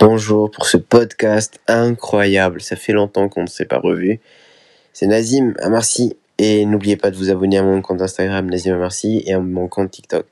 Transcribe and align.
Bonjour 0.00 0.48
pour 0.48 0.66
ce 0.66 0.76
podcast 0.76 1.58
incroyable. 1.66 2.60
Ça 2.60 2.76
fait 2.76 2.92
longtemps 2.92 3.28
qu'on 3.28 3.42
ne 3.42 3.48
s'est 3.48 3.64
pas 3.64 3.80
revu. 3.80 4.20
C'est 4.92 5.08
Nazim 5.08 5.54
Amarsi 5.58 6.16
et 6.38 6.64
n'oubliez 6.66 6.96
pas 6.96 7.10
de 7.10 7.16
vous 7.16 7.30
abonner 7.30 7.58
à 7.58 7.64
mon 7.64 7.82
compte 7.82 8.00
Instagram 8.00 8.48
Nazim 8.48 8.74
Amarsi 8.74 9.24
et 9.26 9.32
à 9.32 9.40
mon 9.40 9.66
compte 9.66 9.90
TikTok. 9.90 10.24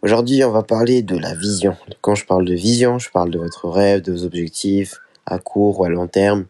Aujourd'hui, 0.00 0.42
on 0.42 0.50
va 0.50 0.62
parler 0.62 1.02
de 1.02 1.18
la 1.18 1.34
vision. 1.34 1.76
Quand 2.00 2.14
je 2.14 2.24
parle 2.24 2.46
de 2.46 2.54
vision, 2.54 2.98
je 2.98 3.10
parle 3.10 3.30
de 3.30 3.38
votre 3.38 3.68
rêve, 3.68 4.00
de 4.00 4.12
vos 4.12 4.24
objectifs 4.24 5.02
à 5.26 5.38
court 5.38 5.80
ou 5.80 5.84
à 5.84 5.90
long 5.90 6.06
terme 6.06 6.46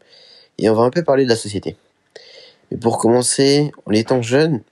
et 0.58 0.70
on 0.70 0.74
va 0.74 0.82
un 0.82 0.90
peu 0.90 1.02
parler 1.02 1.24
de 1.24 1.30
la 1.30 1.36
société. 1.36 1.76
Mais 2.70 2.76
pour 2.76 2.98
commencer, 2.98 3.72
en 3.84 3.90
étant 3.90 4.22
jeune, 4.22 4.62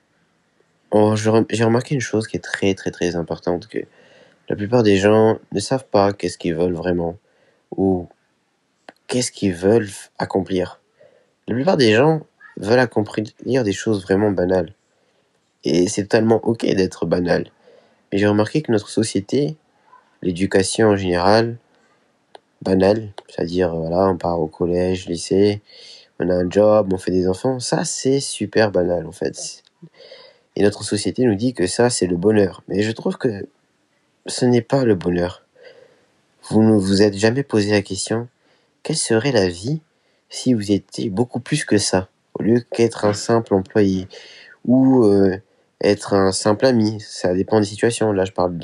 j'ai 1.50 1.64
remarqué 1.64 1.96
une 1.96 2.00
chose 2.00 2.28
qui 2.28 2.36
est 2.36 2.40
très 2.40 2.74
très 2.74 2.92
très 2.92 3.16
importante 3.16 3.66
que 3.66 3.78
la 4.48 4.54
plupart 4.54 4.84
des 4.84 4.98
gens 4.98 5.40
ne 5.50 5.58
savent 5.58 5.86
pas 5.90 6.12
qu'est-ce 6.12 6.38
qu'ils 6.38 6.54
veulent 6.54 6.74
vraiment 6.74 7.16
ou 7.76 8.08
qu'est-ce 9.06 9.32
qu'ils 9.32 9.54
veulent 9.54 9.90
accomplir. 10.18 10.80
La 11.48 11.54
plupart 11.54 11.76
des 11.76 11.94
gens 11.94 12.22
veulent 12.56 12.78
accomplir 12.78 13.64
des 13.64 13.72
choses 13.72 14.02
vraiment 14.02 14.30
banales. 14.30 14.74
Et 15.64 15.88
c'est 15.88 16.02
totalement 16.02 16.40
ok 16.42 16.64
d'être 16.64 17.06
banal. 17.06 17.50
Mais 18.10 18.18
j'ai 18.18 18.26
remarqué 18.26 18.62
que 18.62 18.72
notre 18.72 18.88
société, 18.88 19.56
l'éducation 20.22 20.88
en 20.88 20.96
général, 20.96 21.56
banale, 22.62 23.12
c'est-à-dire 23.28 23.74
voilà, 23.74 24.08
on 24.08 24.16
part 24.16 24.40
au 24.40 24.46
collège, 24.46 25.06
lycée, 25.06 25.62
on 26.18 26.28
a 26.28 26.34
un 26.34 26.48
job, 26.48 26.92
on 26.92 26.98
fait 26.98 27.10
des 27.10 27.28
enfants, 27.28 27.58
ça 27.58 27.84
c'est 27.84 28.20
super 28.20 28.70
banal 28.70 29.06
en 29.06 29.12
fait. 29.12 29.62
Et 30.54 30.62
notre 30.62 30.84
société 30.84 31.24
nous 31.24 31.34
dit 31.34 31.54
que 31.54 31.66
ça 31.66 31.90
c'est 31.90 32.06
le 32.06 32.16
bonheur. 32.16 32.62
Mais 32.68 32.82
je 32.82 32.92
trouve 32.92 33.16
que 33.16 33.48
ce 34.26 34.44
n'est 34.44 34.62
pas 34.62 34.84
le 34.84 34.94
bonheur. 34.94 35.41
Vous 36.52 36.62
ne 36.62 36.76
vous 36.76 37.00
êtes 37.00 37.16
jamais 37.16 37.44
posé 37.44 37.70
la 37.70 37.80
question 37.80 38.28
quelle 38.82 38.98
serait 38.98 39.32
la 39.32 39.48
vie 39.48 39.80
si 40.28 40.52
vous 40.52 40.70
étiez 40.70 41.08
beaucoup 41.08 41.40
plus 41.40 41.64
que 41.64 41.78
ça, 41.78 42.10
au 42.34 42.42
lieu 42.42 42.60
qu'être 42.70 43.06
un 43.06 43.14
simple 43.14 43.54
employé 43.54 44.06
ou 44.66 45.02
euh, 45.02 45.40
être 45.80 46.12
un 46.12 46.30
simple 46.30 46.66
ami. 46.66 47.00
Ça 47.00 47.32
dépend 47.32 47.58
des 47.58 47.64
situations. 47.64 48.12
Là, 48.12 48.26
je 48.26 48.32
parle 48.32 48.58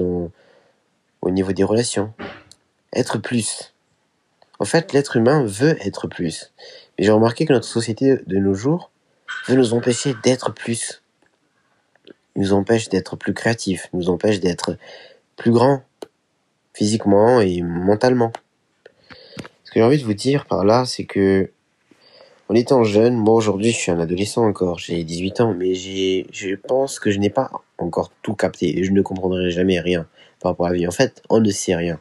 au 1.23 1.31
niveau 1.31 1.53
des 1.53 1.65
relations. 1.65 2.13
Être 2.93 3.17
plus. 3.17 3.73
En 4.59 4.67
fait, 4.67 4.93
l'être 4.93 5.17
humain 5.17 5.43
veut 5.47 5.79
être 5.81 6.09
plus. 6.09 6.53
Mais 6.99 7.07
j'ai 7.07 7.13
remarqué 7.13 7.47
que 7.47 7.55
notre 7.55 7.67
société 7.67 8.19
de 8.27 8.37
nos 8.37 8.53
jours 8.53 8.91
veut 9.47 9.57
nous 9.57 9.73
empêcher 9.73 10.15
d'être 10.23 10.53
plus. 10.53 11.03
nous 12.37 12.53
empêche 12.53 12.91
d'être 12.91 13.17
plus 13.17 13.33
créatifs, 13.33 13.89
nous 13.95 14.11
empêche 14.11 14.41
d'être 14.41 14.77
plus 15.37 15.53
grand, 15.53 15.85
physiquement 16.79 17.41
et 17.41 17.61
mentalement. 17.61 18.31
Ce 19.65 19.73
que 19.73 19.81
j'ai 19.81 19.83
envie 19.83 19.99
de 19.99 20.05
vous 20.05 20.15
dire 20.15 20.47
par 20.47 20.65
là, 20.65 20.85
c'est 20.87 21.07
que 21.07 21.51
en 22.49 22.55
étant 22.55 22.85
jeune, 22.85 23.17
moi 23.17 23.35
aujourd'hui 23.35 23.73
je 23.73 23.77
suis 23.77 23.91
un 23.91 23.99
adolescent 23.99 24.47
encore, 24.47 24.79
j'ai 24.79 25.03
18 25.03 25.41
ans, 25.41 25.55
mais 25.55 25.75
je 25.75 26.55
pense 26.55 27.01
que 27.01 27.11
je 27.11 27.19
n'ai 27.19 27.31
pas 27.31 27.51
encore 27.79 28.13
tout 28.23 28.35
capté 28.35 28.79
et 28.79 28.85
je 28.85 28.93
ne 28.93 29.03
comprendrai 29.03 29.51
jamais 29.51 29.81
rien 29.81 30.07
par 30.39 30.53
rapport 30.53 30.67
à 30.67 30.71
la 30.71 30.77
vie. 30.77 30.87
En 30.87 30.93
fait, 30.93 31.21
on 31.29 31.41
ne 31.41 31.51
sait 31.51 31.75
rien. 31.75 31.99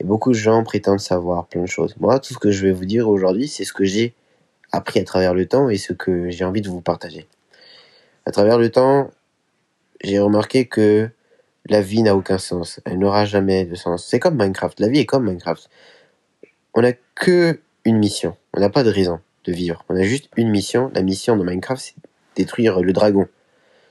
Et 0.00 0.04
beaucoup 0.04 0.32
de 0.32 0.36
gens 0.36 0.64
prétendent 0.64 0.98
savoir 0.98 1.46
plein 1.46 1.62
de 1.62 1.68
choses. 1.68 1.94
Moi, 2.00 2.18
tout 2.18 2.34
ce 2.34 2.38
que 2.38 2.50
je 2.50 2.66
vais 2.66 2.72
vous 2.72 2.84
dire 2.84 3.08
aujourd'hui, 3.08 3.46
c'est 3.46 3.64
ce 3.64 3.72
que 3.72 3.84
j'ai 3.84 4.12
appris 4.72 4.98
à 4.98 5.04
travers 5.04 5.34
le 5.34 5.46
temps 5.46 5.70
et 5.70 5.78
ce 5.78 5.92
que 5.92 6.30
j'ai 6.30 6.44
envie 6.44 6.62
de 6.62 6.68
vous 6.68 6.80
partager. 6.80 7.28
À 8.26 8.32
travers 8.32 8.58
le 8.58 8.70
temps, 8.70 9.08
j'ai 10.02 10.18
remarqué 10.18 10.66
que 10.66 11.10
la 11.68 11.80
vie 11.80 12.02
n'a 12.02 12.16
aucun 12.16 12.38
sens. 12.38 12.80
Elle 12.84 12.98
n'aura 12.98 13.24
jamais 13.24 13.64
de 13.64 13.74
sens. 13.74 14.04
C'est 14.06 14.18
comme 14.18 14.36
Minecraft. 14.36 14.80
La 14.80 14.88
vie 14.88 15.00
est 15.00 15.06
comme 15.06 15.24
Minecraft. 15.24 15.68
On 16.74 16.82
n'a 16.82 16.92
que 17.14 17.60
une 17.84 17.98
mission. 17.98 18.36
On 18.54 18.60
n'a 18.60 18.70
pas 18.70 18.84
de 18.84 18.90
raison 18.90 19.20
de 19.44 19.52
vivre. 19.52 19.84
On 19.88 19.96
a 19.96 20.02
juste 20.02 20.28
une 20.36 20.50
mission. 20.50 20.90
La 20.94 21.02
mission 21.02 21.36
de 21.36 21.44
Minecraft, 21.44 21.82
c'est 21.82 21.94
détruire 22.34 22.80
le 22.80 22.92
dragon. 22.92 23.26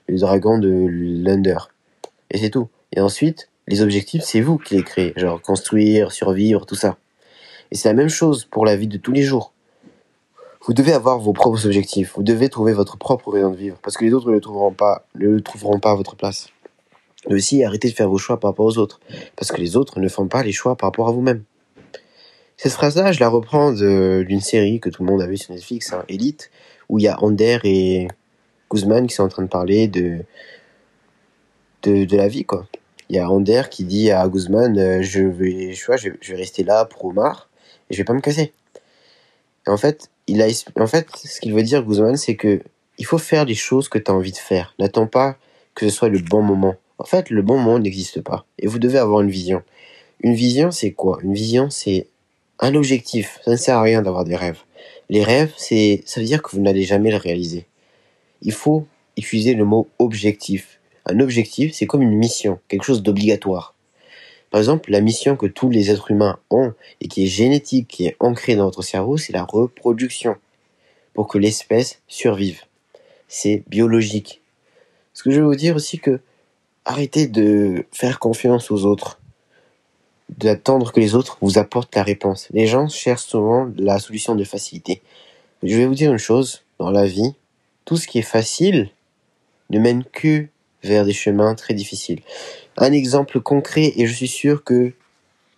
Le 0.07 0.17
dragon 0.17 0.57
de 0.57 0.69
l'Under. 0.69 1.57
Et 2.31 2.37
c'est 2.37 2.49
tout. 2.49 2.69
Et 2.91 3.01
ensuite, 3.01 3.49
les 3.67 3.81
objectifs, 3.81 4.23
c'est 4.23 4.41
vous 4.41 4.57
qui 4.57 4.75
les 4.75 4.83
créez. 4.83 5.13
Genre 5.15 5.41
construire, 5.41 6.11
survivre, 6.11 6.65
tout 6.65 6.75
ça. 6.75 6.97
Et 7.71 7.75
c'est 7.75 7.89
la 7.89 7.95
même 7.95 8.09
chose 8.09 8.45
pour 8.45 8.65
la 8.65 8.75
vie 8.75 8.87
de 8.87 8.97
tous 8.97 9.11
les 9.11 9.23
jours. 9.23 9.53
Vous 10.65 10.73
devez 10.73 10.93
avoir 10.93 11.19
vos 11.19 11.33
propres 11.33 11.65
objectifs. 11.65 12.13
Vous 12.15 12.23
devez 12.23 12.49
trouver 12.49 12.73
votre 12.73 12.97
propre 12.97 13.31
raison 13.31 13.51
de 13.51 13.55
vivre. 13.55 13.77
Parce 13.81 13.97
que 13.97 14.05
les 14.05 14.13
autres 14.13 14.31
ne 14.31 14.39
trouveront 14.39 14.71
pas, 14.71 15.05
ne 15.15 15.27
le 15.27 15.41
trouveront 15.41 15.79
pas 15.79 15.91
à 15.91 15.95
votre 15.95 16.15
place. 16.15 16.47
Et 17.29 17.33
aussi, 17.33 17.63
arrêtez 17.63 17.89
de 17.89 17.95
faire 17.95 18.09
vos 18.09 18.17
choix 18.17 18.39
par 18.39 18.51
rapport 18.51 18.65
aux 18.65 18.77
autres. 18.77 18.99
Parce 19.35 19.51
que 19.51 19.59
les 19.59 19.75
autres 19.75 19.99
ne 19.99 20.07
font 20.07 20.27
pas 20.27 20.43
les 20.43 20.51
choix 20.51 20.75
par 20.75 20.87
rapport 20.87 21.07
à 21.07 21.11
vous-même. 21.11 21.43
Cette 22.57 22.73
phrase-là, 22.73 23.11
je 23.11 23.19
la 23.19 23.27
reprends 23.27 23.73
d'une 23.73 24.41
série 24.41 24.79
que 24.79 24.89
tout 24.89 25.03
le 25.03 25.11
monde 25.11 25.21
a 25.21 25.27
vue 25.27 25.37
sur 25.37 25.53
Netflix, 25.53 25.91
hein, 25.91 26.05
Elite, 26.07 26.51
où 26.87 26.99
il 26.99 27.03
y 27.03 27.07
a 27.07 27.21
Ander 27.21 27.59
et 27.63 28.07
Guzman 28.71 29.07
qui 29.07 29.15
sont 29.15 29.23
en 29.23 29.27
train 29.27 29.43
de 29.43 29.49
parler 29.49 29.87
de, 29.87 30.19
de, 31.83 32.15
la 32.15 32.27
vie, 32.27 32.45
quoi. 32.45 32.67
Il 33.09 33.15
y 33.15 33.19
a 33.19 33.29
Ander 33.29 33.63
qui 33.69 33.83
dit 33.83 34.09
à 34.09 34.27
Guzman, 34.27 34.77
euh, 34.79 35.01
je 35.01 35.21
vais, 35.21 35.73
je, 35.73 35.85
vois, 35.85 35.97
je, 35.97 36.09
vais 36.09 36.35
rester 36.35 36.63
là 36.63 36.85
pour 36.85 37.05
Omar 37.05 37.49
et 37.89 37.93
je 37.93 37.99
vais 37.99 38.05
pas 38.05 38.13
me 38.13 38.21
casser. 38.21 38.53
En 39.67 39.77
fait, 39.77 40.09
il 40.27 40.41
a, 40.41 40.47
en 40.79 40.87
fait, 40.87 41.07
ce 41.15 41.39
qu'il 41.39 41.53
veut 41.53 41.63
dire 41.63 41.83
Guzman, 41.83 42.15
c'est 42.15 42.35
que 42.35 42.61
il 42.97 43.05
faut 43.05 43.17
faire 43.17 43.45
les 43.45 43.55
choses 43.55 43.89
que 43.89 43.99
tu 43.99 44.09
as 44.09 44.13
envie 44.13 44.31
de 44.31 44.37
faire. 44.37 44.73
N'attends 44.79 45.07
pas 45.07 45.37
que 45.75 45.87
ce 45.87 45.95
soit 45.95 46.09
le 46.09 46.19
bon 46.19 46.41
moment. 46.41 46.75
En 46.97 47.05
fait, 47.05 47.29
le 47.29 47.41
bon 47.41 47.57
moment 47.57 47.79
n'existe 47.79 48.21
pas. 48.21 48.45
Et 48.59 48.67
vous 48.67 48.79
devez 48.79 48.97
avoir 48.97 49.21
une 49.21 49.29
vision. 49.29 49.63
Une 50.21 50.33
vision, 50.33 50.71
c'est 50.71 50.91
quoi? 50.91 51.19
Une 51.23 51.33
vision, 51.33 51.69
c'est 51.69 52.07
un 52.59 52.73
objectif. 52.75 53.39
Ça 53.43 53.51
ne 53.51 53.57
sert 53.57 53.77
à 53.77 53.81
rien 53.81 54.01
d'avoir 54.01 54.23
des 54.23 54.35
rêves. 54.35 54.59
Les 55.09 55.23
rêves, 55.23 55.53
c'est, 55.57 56.03
ça 56.05 56.19
veut 56.19 56.25
dire 56.25 56.41
que 56.41 56.55
vous 56.55 56.61
n'allez 56.61 56.83
jamais 56.83 57.11
le 57.11 57.17
réaliser. 57.17 57.65
Il 58.41 58.53
faut 58.53 58.87
utiliser 59.17 59.53
le 59.53 59.65
mot 59.65 59.87
objectif. 59.99 60.79
Un 61.05 61.19
objectif, 61.19 61.73
c'est 61.73 61.85
comme 61.85 62.01
une 62.01 62.15
mission, 62.15 62.59
quelque 62.67 62.83
chose 62.83 63.03
d'obligatoire. 63.03 63.75
Par 64.49 64.59
exemple, 64.59 64.89
la 64.89 65.01
mission 65.01 65.35
que 65.35 65.45
tous 65.47 65.69
les 65.69 65.91
êtres 65.91 66.11
humains 66.11 66.39
ont 66.49 66.73
et 67.01 67.07
qui 67.07 67.23
est 67.23 67.27
génétique, 67.27 67.87
qui 67.87 68.05
est 68.05 68.15
ancrée 68.19 68.55
dans 68.55 68.63
notre 68.63 68.81
cerveau, 68.81 69.17
c'est 69.17 69.33
la 69.33 69.43
reproduction. 69.43 70.37
Pour 71.13 71.27
que 71.27 71.37
l'espèce 71.37 71.99
survive. 72.07 72.61
C'est 73.27 73.63
biologique. 73.67 74.41
Ce 75.13 75.23
que 75.23 75.31
je 75.31 75.39
veux 75.39 75.45
vous 75.45 75.55
dire 75.55 75.75
aussi 75.75 75.99
que 75.99 76.19
arrêtez 76.85 77.27
de 77.27 77.85
faire 77.91 78.19
confiance 78.19 78.71
aux 78.71 78.85
autres, 78.85 79.19
d'attendre 80.29 80.91
que 80.91 80.99
les 80.99 81.15
autres 81.15 81.37
vous 81.41 81.57
apportent 81.57 81.95
la 81.95 82.03
réponse. 82.03 82.47
Les 82.51 82.67
gens 82.67 82.87
cherchent 82.87 83.25
souvent 83.25 83.69
la 83.77 83.99
solution 83.99 84.35
de 84.35 84.43
facilité. 84.43 85.01
Je 85.63 85.75
vais 85.75 85.85
vous 85.85 85.95
dire 85.95 86.11
une 86.11 86.17
chose, 86.17 86.63
dans 86.79 86.91
la 86.91 87.05
vie, 87.05 87.33
tout 87.85 87.97
ce 87.97 88.07
qui 88.07 88.19
est 88.19 88.23
facile 88.23 88.89
ne 89.69 89.79
mène 89.79 90.03
que 90.03 90.47
vers 90.83 91.05
des 91.05 91.13
chemins 91.13 91.55
très 91.55 91.73
difficiles. 91.73 92.21
Un 92.77 92.91
exemple 92.91 93.39
concret, 93.39 93.93
et 93.95 94.05
je 94.05 94.13
suis 94.13 94.27
sûr 94.27 94.63
que 94.63 94.93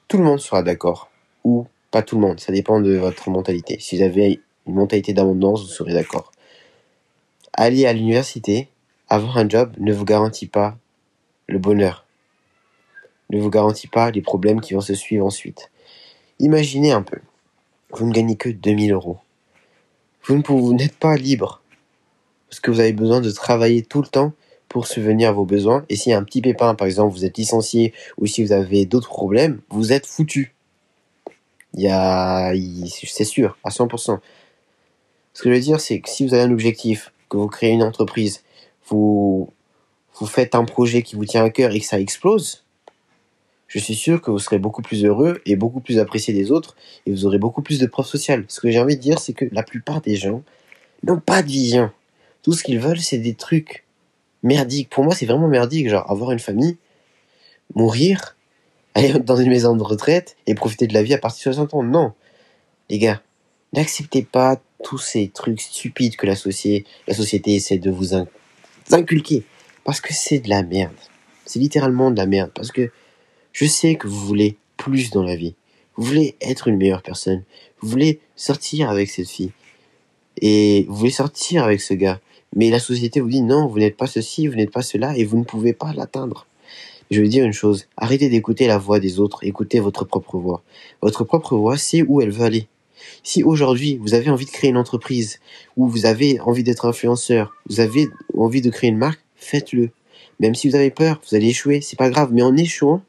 tout 0.07 0.17
le 0.17 0.23
monde 0.23 0.39
sera 0.39 0.63
d'accord, 0.63 1.09
ou 1.43 1.67
pas 1.91 2.01
tout 2.01 2.15
le 2.15 2.21
monde, 2.21 2.39
ça 2.39 2.51
dépend 2.51 2.79
de 2.79 2.95
votre 2.95 3.29
mentalité. 3.29 3.77
Si 3.79 3.97
vous 3.97 4.03
avez 4.03 4.41
une 4.65 4.75
mentalité 4.75 5.13
d'abondance, 5.13 5.63
vous 5.63 5.69
serez 5.69 5.93
d'accord. 5.93 6.31
Aller 7.53 7.85
à 7.85 7.93
l'université, 7.93 8.69
avoir 9.09 9.37
un 9.37 9.49
job 9.49 9.73
ne 9.79 9.91
vous 9.93 10.05
garantit 10.05 10.47
pas 10.47 10.77
le 11.47 11.59
bonheur 11.59 12.05
ne 13.29 13.39
vous 13.39 13.49
garantit 13.49 13.87
pas 13.87 14.11
les 14.11 14.21
problèmes 14.21 14.61
qui 14.61 14.73
vont 14.73 14.81
se 14.81 14.93
suivre 14.93 15.25
ensuite. 15.25 15.71
Imaginez 16.39 16.91
un 16.91 17.01
peu, 17.01 17.17
vous 17.91 18.05
ne 18.05 18.13
gagnez 18.13 18.35
que 18.35 18.49
2000 18.49 18.93
euros. 18.93 19.17
Vous 20.23 20.73
n'êtes 20.73 20.97
pas 20.97 21.15
libre, 21.15 21.61
parce 22.49 22.59
que 22.59 22.69
vous 22.69 22.79
avez 22.79 22.93
besoin 22.93 23.21
de 23.21 23.31
travailler 23.31 23.81
tout 23.81 24.01
le 24.01 24.07
temps 24.07 24.33
pour 24.67 24.85
subvenir 24.85 25.29
à 25.29 25.31
vos 25.31 25.45
besoins. 25.45 25.85
Et 25.87 25.95
s'il 25.95 26.11
y 26.11 26.13
a 26.13 26.17
un 26.17 26.23
petit 26.23 26.41
pépin, 26.41 26.75
par 26.75 26.85
exemple, 26.85 27.13
vous 27.13 27.23
êtes 27.23 27.37
licencié, 27.37 27.93
ou 28.17 28.25
si 28.25 28.43
vous 28.43 28.51
avez 28.51 28.85
d'autres 28.85 29.07
problèmes, 29.07 29.61
vous 29.69 29.93
êtes 29.93 30.05
foutu. 30.05 30.53
C'est 31.73 33.23
sûr, 33.23 33.57
à 33.63 33.69
100%. 33.69 34.19
Ce 35.33 35.43
que 35.43 35.49
je 35.49 35.53
veux 35.53 35.61
dire, 35.61 35.79
c'est 35.79 36.01
que 36.01 36.09
si 36.09 36.27
vous 36.27 36.33
avez 36.33 36.43
un 36.43 36.51
objectif, 36.51 37.13
que 37.29 37.37
vous 37.37 37.47
créez 37.47 37.71
une 37.71 37.83
entreprise, 37.83 38.43
vous, 38.87 39.49
vous 40.19 40.25
faites 40.25 40.55
un 40.55 40.65
projet 40.65 41.01
qui 41.01 41.15
vous 41.15 41.25
tient 41.25 41.43
à 41.43 41.49
cœur 41.49 41.71
et 41.71 41.79
que 41.79 41.85
ça 41.85 41.99
explose, 41.99 42.63
je 43.67 43.79
suis 43.79 43.95
sûr 43.95 44.21
que 44.21 44.31
vous 44.31 44.39
serez 44.39 44.59
beaucoup 44.59 44.81
plus 44.81 45.03
heureux 45.03 45.41
et 45.45 45.55
beaucoup 45.55 45.81
plus 45.81 45.99
apprécié 45.99 46.33
des 46.33 46.51
autres 46.51 46.75
et 47.05 47.11
vous 47.11 47.25
aurez 47.25 47.37
beaucoup 47.37 47.61
plus 47.61 47.79
de 47.79 47.85
preuves 47.85 48.07
sociales. 48.07 48.45
Ce 48.47 48.61
que 48.61 48.71
j'ai 48.71 48.79
envie 48.79 48.95
de 48.95 49.01
dire, 49.01 49.19
c'est 49.19 49.33
que 49.33 49.45
la 49.51 49.63
plupart 49.63 50.01
des 50.01 50.15
gens 50.15 50.41
n'ont 51.03 51.19
pas 51.19 51.43
de 51.43 51.47
vision. 51.47 51.91
Tout 52.43 52.53
ce 52.53 52.63
qu'ils 52.63 52.79
veulent, 52.79 52.99
c'est 52.99 53.17
des 53.17 53.33
trucs 53.33 53.83
merdiques. 54.41 54.89
Pour 54.89 55.03
moi, 55.03 55.13
c'est 55.13 55.25
vraiment 55.25 55.49
merdique, 55.49 55.89
genre 55.89 56.09
avoir 56.09 56.31
une 56.31 56.39
famille, 56.39 56.77
mourir, 57.75 58.37
aller 58.95 59.13
dans 59.19 59.35
une 59.35 59.49
maison 59.49 59.75
de 59.75 59.83
retraite 59.83 60.37
et 60.47 60.55
profiter 60.55 60.87
de 60.87 60.93
la 60.93 61.03
vie 61.03 61.13
à 61.13 61.17
partir 61.17 61.51
de 61.51 61.55
60 61.55 61.73
ans. 61.73 61.83
Non. 61.83 62.13
Les 62.89 62.99
gars, 62.99 63.21
n'acceptez 63.73 64.23
pas 64.23 64.61
tous 64.83 64.97
ces 64.97 65.27
trucs 65.27 65.59
stupides 65.59 66.15
que 66.15 66.25
la, 66.25 66.35
société, 66.35 66.87
la 67.07 67.13
société 67.13 67.55
essaie 67.55 67.79
de 67.79 67.91
vous 67.91 68.13
inculquer. 68.91 69.43
Parce 69.87 70.01
que 70.01 70.13
c'est 70.13 70.39
de 70.39 70.49
la 70.49 70.63
merde. 70.63 70.97
C'est 71.45 71.59
littéralement 71.59 72.11
de 72.11 72.17
la 72.17 72.25
merde. 72.25 72.51
Parce 72.53 72.73
que 72.73 72.91
je 73.53 73.65
sais 73.65 73.95
que 73.95 74.09
vous 74.09 74.19
voulez 74.19 74.57
plus 74.75 75.11
dans 75.11 75.23
la 75.23 75.37
vie. 75.37 75.55
Vous 75.95 76.03
voulez 76.03 76.35
être 76.41 76.67
une 76.67 76.75
meilleure 76.75 77.01
personne. 77.01 77.45
Vous 77.79 77.87
voulez 77.87 78.19
sortir 78.35 78.89
avec 78.89 79.09
cette 79.09 79.29
fille. 79.29 79.53
Et 80.41 80.85
vous 80.89 80.95
voulez 80.97 81.09
sortir 81.09 81.63
avec 81.63 81.79
ce 81.79 81.93
gars. 81.93 82.19
Mais 82.53 82.69
la 82.69 82.79
société 82.79 83.21
vous 83.21 83.29
dit 83.29 83.41
non, 83.41 83.65
vous 83.67 83.79
n'êtes 83.79 83.95
pas 83.95 84.07
ceci, 84.07 84.47
vous 84.47 84.55
n'êtes 84.55 84.71
pas 84.71 84.81
cela, 84.81 85.17
et 85.17 85.23
vous 85.23 85.37
ne 85.37 85.45
pouvez 85.45 85.71
pas 85.71 85.93
l'atteindre. 85.93 86.47
Je 87.09 87.21
veux 87.21 87.29
dire 87.29 87.45
une 87.45 87.53
chose, 87.53 87.87
arrêtez 87.95 88.27
d'écouter 88.27 88.67
la 88.67 88.77
voix 88.77 88.99
des 88.99 89.21
autres, 89.21 89.39
écoutez 89.43 89.79
votre 89.79 90.03
propre 90.03 90.37
voix. 90.37 90.63
Votre 91.01 91.23
propre 91.23 91.55
voix 91.55 91.77
sait 91.77 92.01
où 92.01 92.19
elle 92.19 92.31
veut 92.31 92.43
aller. 92.43 92.67
Si 93.23 93.41
aujourd'hui 93.41 93.95
vous 94.01 94.15
avez 94.15 94.29
envie 94.29 94.45
de 94.45 94.51
créer 94.51 94.69
une 94.69 94.75
entreprise, 94.75 95.39
ou 95.77 95.87
vous 95.87 96.05
avez 96.05 96.41
envie 96.41 96.63
d'être 96.63 96.85
influenceur, 96.85 97.55
vous 97.69 97.79
avez 97.79 98.09
envie 98.35 98.61
de 98.61 98.69
créer 98.69 98.89
une 98.89 98.97
marque, 98.97 99.21
faites-le. 99.37 99.89
Même 100.39 100.55
si 100.55 100.69
vous 100.69 100.75
avez 100.75 100.91
peur, 100.91 101.21
vous 101.27 101.35
allez 101.35 101.47
échouer, 101.47 101.81
c'est 101.81 101.97
pas 101.97 102.09
grave, 102.09 102.29
mais 102.31 102.41
en 102.41 102.55
échouant, 102.55 103.01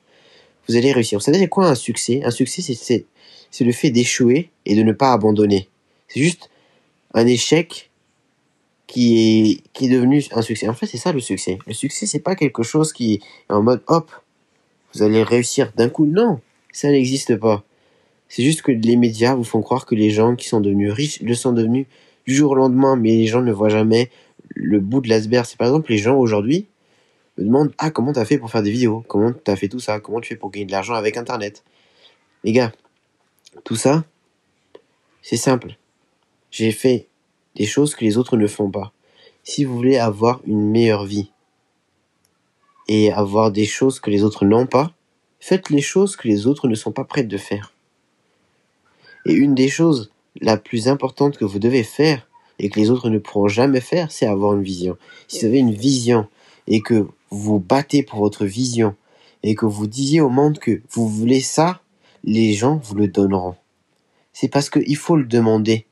vous 0.69 0.77
allez 0.77 0.93
réussir. 0.93 1.19
Vous 1.19 1.25
savez 1.25 1.49
quoi 1.49 1.69
un 1.69 1.75
succès? 1.75 2.23
Un 2.25 2.31
succès, 2.31 2.63
c'est, 2.63 3.07
c'est 3.51 3.65
le 3.65 3.73
fait 3.73 3.91
d'échouer 3.91 4.51
et 4.65 4.75
de 4.75 4.83
ne 4.83 4.93
pas 4.93 5.13
abandonner. 5.13 5.69
C'est 6.09 6.21
juste 6.21 6.51
un 7.15 7.27
échec 7.27 7.91
qui 8.87 9.53
est, 9.53 9.63
qui 9.73 9.87
est 9.87 9.89
devenu 9.91 10.25
un 10.33 10.43
succès. 10.43 10.69
En 10.69 10.75
fait, 10.75 10.87
c'est 10.87 10.97
ça 10.97 11.13
le 11.13 11.21
succès. 11.21 11.59
Le 11.67 11.75
succès, 11.75 12.07
c'est 12.07 12.19
pas 12.19 12.35
quelque 12.35 12.63
chose 12.63 12.93
qui 12.93 13.15
est 13.15 13.21
en 13.53 13.63
mode 13.63 13.83
hop, 13.87 14.11
vous 14.95 15.03
allez 15.03 15.23
réussir 15.23 15.73
d'un 15.77 15.89
coup. 15.89 16.07
Non, 16.07 16.41
ça 16.73 16.91
n'existe 16.91 17.37
pas. 17.37 17.65
C'est 18.29 18.43
juste 18.43 18.63
que 18.63 18.73
les 18.73 18.97
médias 18.97 19.35
vous 19.35 19.45
font 19.45 19.63
croire 19.63 19.87
que 19.87 19.95
les 19.95 20.11
gens 20.11 20.37
qui 20.37 20.49
sont 20.49 20.61
devenus 20.61 20.93
riches 20.93 21.21
le 21.21 21.35
sont 21.35 21.53
devenus 21.53 21.87
du 22.27 22.35
jour 22.35 22.53
au 22.53 22.55
lendemain, 22.55 22.97
mais 22.97 23.11
les 23.11 23.27
gens 23.27 23.43
ne 23.43 23.53
voient 23.53 23.69
jamais 23.71 24.11
le 24.55 24.81
bout 24.81 25.01
de 25.01 25.09
l'iceberg. 25.09 25.47
C'est 25.47 25.59
par 25.59 25.69
exemple 25.69 25.91
les 25.91 25.99
gens 25.99 26.17
aujourd'hui 26.17 26.67
me 27.37 27.45
demandent 27.45 27.73
Ah, 27.79 27.91
comment 27.91 28.13
t'as 28.13 28.25
fait 28.25 28.39
pour 28.39 28.51
faire 28.51 28.63
des 28.63 28.71
vidéos? 28.71 29.05
Comment 29.09 29.33
t'as 29.33 29.57
fait 29.57 29.69
tout 29.69 29.81
ça? 29.81 30.01
Comment 30.01 30.21
tu 30.21 30.29
fais 30.29 30.37
pour 30.37 30.51
gagner 30.51 30.67
de 30.67 30.73
l'argent 30.73 30.95
avec 30.95 31.17
Internet? 31.17 31.65
Les 32.45 32.53
gars, 32.53 32.73
tout 33.65 33.77
ça, 33.77 34.05
c'est 35.23 35.37
simple. 35.37 35.77
J'ai 36.51 36.73
fait 36.73 37.09
des 37.57 37.67
choses 37.67 37.95
que 37.95 38.05
les 38.05 38.17
autres 38.17 38.37
ne 38.37 38.47
font 38.47 38.71
pas. 38.71 38.93
Si 39.43 39.65
vous 39.65 39.75
voulez 39.75 39.97
avoir 39.97 40.41
une 40.47 40.71
meilleure 40.71 41.05
vie 41.05 41.33
et 42.87 43.13
avoir 43.13 43.51
des 43.51 43.67
choses 43.67 44.01
que 44.01 44.11
les 44.11 44.23
autres 44.23 44.45
n'ont 44.45 44.67
pas, 44.67 44.93
faites 45.41 45.71
les 45.71 45.81
choses 45.81 46.17
que 46.17 46.29
les 46.29 46.47
autres 46.47 46.69
ne 46.69 46.75
sont 46.75 46.93
pas 46.93 47.05
prêts 47.05 47.25
de 47.25 47.37
faire. 47.37 47.73
Et 49.27 49.33
une 49.33 49.55
des 49.55 49.69
choses 49.69 50.11
la 50.41 50.57
plus 50.57 50.89
importante 50.89 51.37
que 51.37 51.45
vous 51.45 51.59
devez 51.59 51.83
faire 51.83 52.28
et 52.59 52.71
que 52.71 52.81
les 52.81 52.91
autres 52.91 53.11
ne 53.11 53.19
pourront 53.19 53.49
jamais 53.49 53.81
faire, 53.81 54.11
c'est 54.11 54.27
avoir 54.27 54.55
une 54.55 54.63
vision. 54.63 54.97
Si 55.29 55.41
vous 55.41 55.47
avez 55.47 55.59
une 55.59 55.75
vision 55.75 56.29
et 56.67 56.81
que 56.81 57.07
vous 57.31 57.59
battez 57.59 58.03
pour 58.03 58.21
votre 58.21 58.45
vision 58.45 58.95
et 59.43 59.55
que 59.55 59.67
vous 59.67 59.87
disiez 59.87 60.21
au 60.21 60.29
monde 60.29 60.59
que 60.59 60.83
vous 60.91 61.09
voulez 61.09 61.41
ça, 61.41 61.81
les 62.25 62.53
gens 62.53 62.81
vous 62.83 62.95
le 62.95 63.09
donneront. 63.09 63.55
C'est 64.33 64.49
parce 64.49 64.71
qu'il 64.71 64.97
faut 64.97 65.17
le 65.17 65.25
demander. 65.25 65.87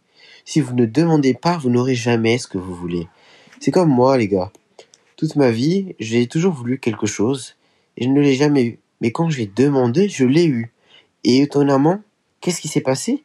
Si 0.44 0.60
vous 0.60 0.74
ne 0.74 0.86
demandez 0.86 1.34
pas, 1.34 1.58
vous 1.58 1.70
n'aurez 1.70 1.94
jamais 1.94 2.38
ce 2.38 2.46
que 2.46 2.58
vous 2.58 2.74
voulez. 2.74 3.08
C'est 3.60 3.70
comme 3.70 3.90
moi, 3.90 4.16
les 4.19 4.28
gars. 4.28 4.52
Toute 5.16 5.36
ma 5.36 5.50
vie, 5.50 5.94
j'ai 5.98 6.26
toujours 6.26 6.52
voulu 6.52 6.78
quelque 6.78 7.06
chose 7.06 7.56
et 7.96 8.04
je 8.04 8.10
ne 8.10 8.20
l'ai 8.20 8.34
jamais 8.34 8.64
eu. 8.64 8.78
Mais 9.00 9.12
quand 9.12 9.30
j'ai 9.30 9.46
demandé, 9.46 10.08
je 10.08 10.24
l'ai 10.24 10.46
eu. 10.46 10.72
Et 11.24 11.38
étonnamment, 11.38 12.00
qu'est-ce 12.40 12.60
qui 12.60 12.69
s'est 12.69 12.80
passé? 12.80 13.24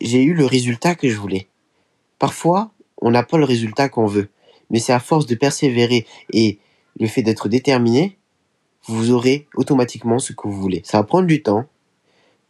J'ai 0.00 0.22
eu 0.22 0.34
le 0.34 0.44
résultat 0.44 0.94
que 0.94 1.08
je 1.08 1.16
voulais. 1.16 1.46
Parfois, 2.20 2.70
on 3.00 3.10
n'a 3.10 3.22
pas 3.22 3.38
le 3.38 3.44
résultat 3.44 3.88
qu'on 3.88 4.06
veut, 4.06 4.28
mais 4.68 4.78
c'est 4.78 4.92
à 4.92 5.00
force 5.00 5.26
de 5.26 5.34
persévérer 5.34 6.06
et 6.32 6.58
le 7.00 7.06
fait 7.08 7.22
d'être 7.22 7.48
déterminé, 7.48 8.18
vous 8.84 9.10
aurez 9.10 9.48
automatiquement 9.56 10.18
ce 10.18 10.34
que 10.34 10.46
vous 10.46 10.60
voulez. 10.60 10.82
Ça 10.84 10.98
va 10.98 11.04
prendre 11.04 11.26
du 11.26 11.42
temps. 11.42 11.64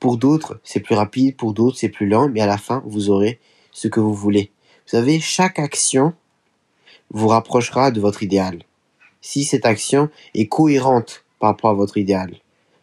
Pour 0.00 0.16
d'autres, 0.16 0.60
c'est 0.64 0.80
plus 0.80 0.96
rapide, 0.96 1.36
pour 1.36 1.54
d'autres, 1.54 1.78
c'est 1.78 1.88
plus 1.88 2.08
lent, 2.08 2.28
mais 2.28 2.40
à 2.40 2.46
la 2.46 2.58
fin, 2.58 2.82
vous 2.84 3.10
aurez 3.10 3.38
ce 3.70 3.86
que 3.86 4.00
vous 4.00 4.12
voulez. 4.12 4.50
Vous 4.86 4.90
savez, 4.90 5.20
chaque 5.20 5.60
action 5.60 6.14
vous 7.12 7.28
rapprochera 7.28 7.92
de 7.92 8.00
votre 8.00 8.24
idéal. 8.24 8.64
Si 9.20 9.44
cette 9.44 9.66
action 9.66 10.08
est 10.34 10.46
cohérente 10.46 11.24
par 11.38 11.50
rapport 11.50 11.70
à 11.70 11.74
votre 11.74 11.96
idéal. 11.96 12.34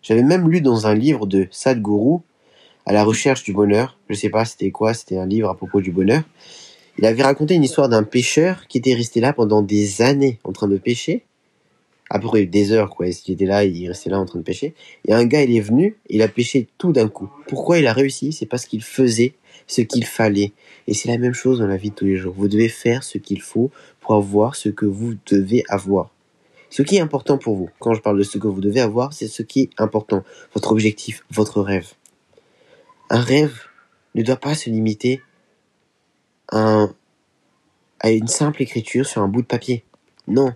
J'avais 0.01 0.24
même 0.24 0.50
lu 0.50 0.62
dans 0.62 0.88
un 0.88 0.95
livre 0.95 1.25
de 1.25 1.50
Sadhguru, 1.51 2.19
à 2.86 2.94
la 2.94 3.04
recherche 3.04 3.44
du 3.44 3.51
bonheur, 3.51 3.98
je 4.10 4.16
sais 4.16 4.30
pas 4.30 4.45
c'était 4.45 4.72
quoi, 4.72 4.94
c'était 4.94 5.18
un 5.18 5.25
livre 5.25 5.50
à 5.50 5.56
propos 5.56 5.81
du 5.81 5.92
bonheur. 5.92 6.24
Il 6.98 7.06
avait 7.06 7.24
raconté 7.24 7.56
une 7.56 7.64
histoire 7.64 7.90
d'un 7.90 8.04
pêcheur 8.04 8.68
qui 8.68 8.78
était 8.80 8.94
resté 8.94 9.20
là 9.20 9.34
pendant 9.34 9.62
des 9.62 10.02
années 10.02 10.40
en 10.44 10.52
train 10.52 10.68
de 10.68 10.78
pêcher 10.78 11.24
à 12.10 12.20
peu 12.20 12.28
près 12.28 12.46
des 12.46 12.72
heures, 12.72 12.90
quoi. 12.90 13.08
Il 13.08 13.34
était 13.34 13.46
là, 13.46 13.66
il 13.66 13.88
restait 13.88 14.10
là 14.10 14.20
en 14.20 14.26
train 14.26 14.40
de 14.40 14.44
pêcher. 14.44 14.74
Et 15.06 15.14
un 15.14 15.26
gars, 15.26 15.44
il 15.44 15.56
est 15.56 15.62
venu, 15.62 15.98
il 16.10 16.22
a 16.22 16.28
pêché 16.28 16.68
tout 16.78 16.94
d'un 16.94 17.10
coup. 17.10 17.30
Pourquoi 17.48 17.80
il 17.80 17.88
a 17.88 17.94
réussi? 17.94 18.32
C'est 18.32 18.46
parce 18.46 18.66
qu'il 18.66 18.82
faisait 18.82 19.34
ce 19.68 19.82
qu'il 19.82 20.06
fallait. 20.06 20.54
Et 20.88 20.94
c'est 20.94 21.10
la 21.10 21.18
même 21.18 21.34
chose 21.34 21.60
dans 21.60 21.68
la 21.68 21.78
vie 21.78 21.90
de 21.90 21.96
tous 21.96 22.06
les 22.06 22.16
jours. 22.16 22.34
Vous 22.38 22.48
devez 22.48 22.70
faire 22.70 23.04
ce 23.04 23.18
qu'il 23.18 23.42
faut 23.42 23.72
pour 24.00 24.16
avoir 24.16 24.56
ce 24.56 24.70
que 24.70 24.86
vous 24.86 25.16
devez 25.30 25.64
avoir. 25.68 26.12
Ce 26.70 26.82
qui 26.82 26.98
est 26.98 27.02
important 27.02 27.38
pour 27.38 27.56
vous, 27.56 27.70
quand 27.80 27.94
je 27.94 28.02
parle 28.02 28.18
de 28.18 28.24
ce 28.24 28.38
que 28.38 28.48
vous 28.48 28.62
devez 28.62 28.82
avoir, 28.82 29.14
c'est 29.14 29.28
ce 29.28 29.42
qui 29.42 29.62
est 29.62 29.70
important. 29.78 30.24
Votre 30.54 30.72
objectif, 30.72 31.24
votre 31.32 31.62
rêve. 31.62 31.94
Un 33.10 33.22
rêve 33.22 33.60
ne 34.16 34.22
doit 34.22 34.38
pas 34.38 34.54
se 34.54 34.70
limiter 34.70 35.22
à, 36.52 36.88
une 38.04 38.28
simple 38.28 38.62
écriture 38.62 39.06
sur 39.06 39.22
un 39.22 39.28
bout 39.28 39.42
de 39.42 39.48
papier. 39.48 39.84
Non. 40.28 40.54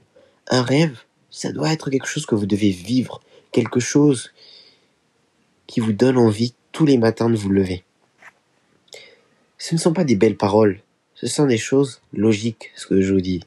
Un 0.48 0.62
rêve, 0.62 1.00
ça 1.30 1.52
doit 1.52 1.72
être 1.72 1.90
quelque 1.90 2.08
chose 2.08 2.26
que 2.26 2.36
vous 2.36 2.46
devez 2.46 2.72
vivre, 2.72 3.22
quelque 3.52 3.80
chose 3.80 4.32
qui 5.68 5.80
vous 5.80 5.94
donne 5.94 6.18
envie 6.18 6.54
tous 6.72 6.86
les 6.86 6.98
matins 6.98 7.30
de 7.30 7.36
vous 7.36 7.50
lever. 7.50 7.84
Ce 9.58 9.76
ne 9.76 9.80
sont 9.80 9.94
pas 9.94 10.04
des 10.04 10.16
belles 10.16 10.38
paroles, 10.38 10.82
ce 11.16 11.28
sont 11.28 11.46
des 11.46 11.58
choses 11.58 12.02
logiques, 12.14 12.72
ce 12.76 12.88
que 12.88 13.02
je 13.02 13.14
vous 13.14 13.22
dis. 13.22 13.42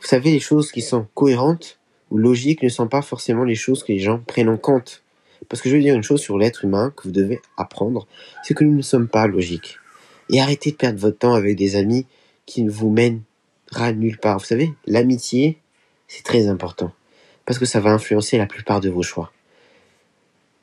Vous 0.00 0.06
savez, 0.06 0.32
les 0.32 0.40
choses 0.40 0.72
qui 0.72 0.82
sont 0.82 1.06
cohérentes 1.14 1.78
ou 2.10 2.18
logiques 2.18 2.62
ne 2.62 2.68
sont 2.68 2.88
pas 2.88 3.02
forcément 3.02 3.44
les 3.44 3.54
choses 3.54 3.82
que 3.82 3.92
les 3.92 3.98
gens 3.98 4.18
prennent 4.18 4.48
en 4.48 4.56
compte. 4.56 5.02
Parce 5.48 5.60
que 5.62 5.68
je 5.68 5.76
veux 5.76 5.82
dire 5.82 5.94
une 5.94 6.02
chose 6.02 6.20
sur 6.20 6.38
l'être 6.38 6.64
humain 6.64 6.92
que 6.96 7.04
vous 7.04 7.10
devez 7.10 7.40
apprendre, 7.56 8.06
c'est 8.42 8.54
que 8.54 8.64
nous 8.64 8.74
ne 8.76 8.82
sommes 8.82 9.08
pas 9.08 9.26
logiques. 9.26 9.78
Et 10.30 10.40
arrêtez 10.40 10.70
de 10.70 10.76
perdre 10.76 10.98
votre 10.98 11.18
temps 11.18 11.34
avec 11.34 11.56
des 11.56 11.76
amis 11.76 12.06
qui 12.46 12.62
ne 12.62 12.70
vous 12.70 12.90
mènera 12.90 13.92
nulle 13.92 14.18
part. 14.18 14.38
Vous 14.38 14.44
savez, 14.44 14.72
l'amitié, 14.86 15.58
c'est 16.08 16.22
très 16.22 16.48
important, 16.48 16.92
parce 17.44 17.58
que 17.58 17.66
ça 17.66 17.80
va 17.80 17.90
influencer 17.90 18.38
la 18.38 18.46
plupart 18.46 18.80
de 18.80 18.90
vos 18.90 19.02
choix. 19.02 19.32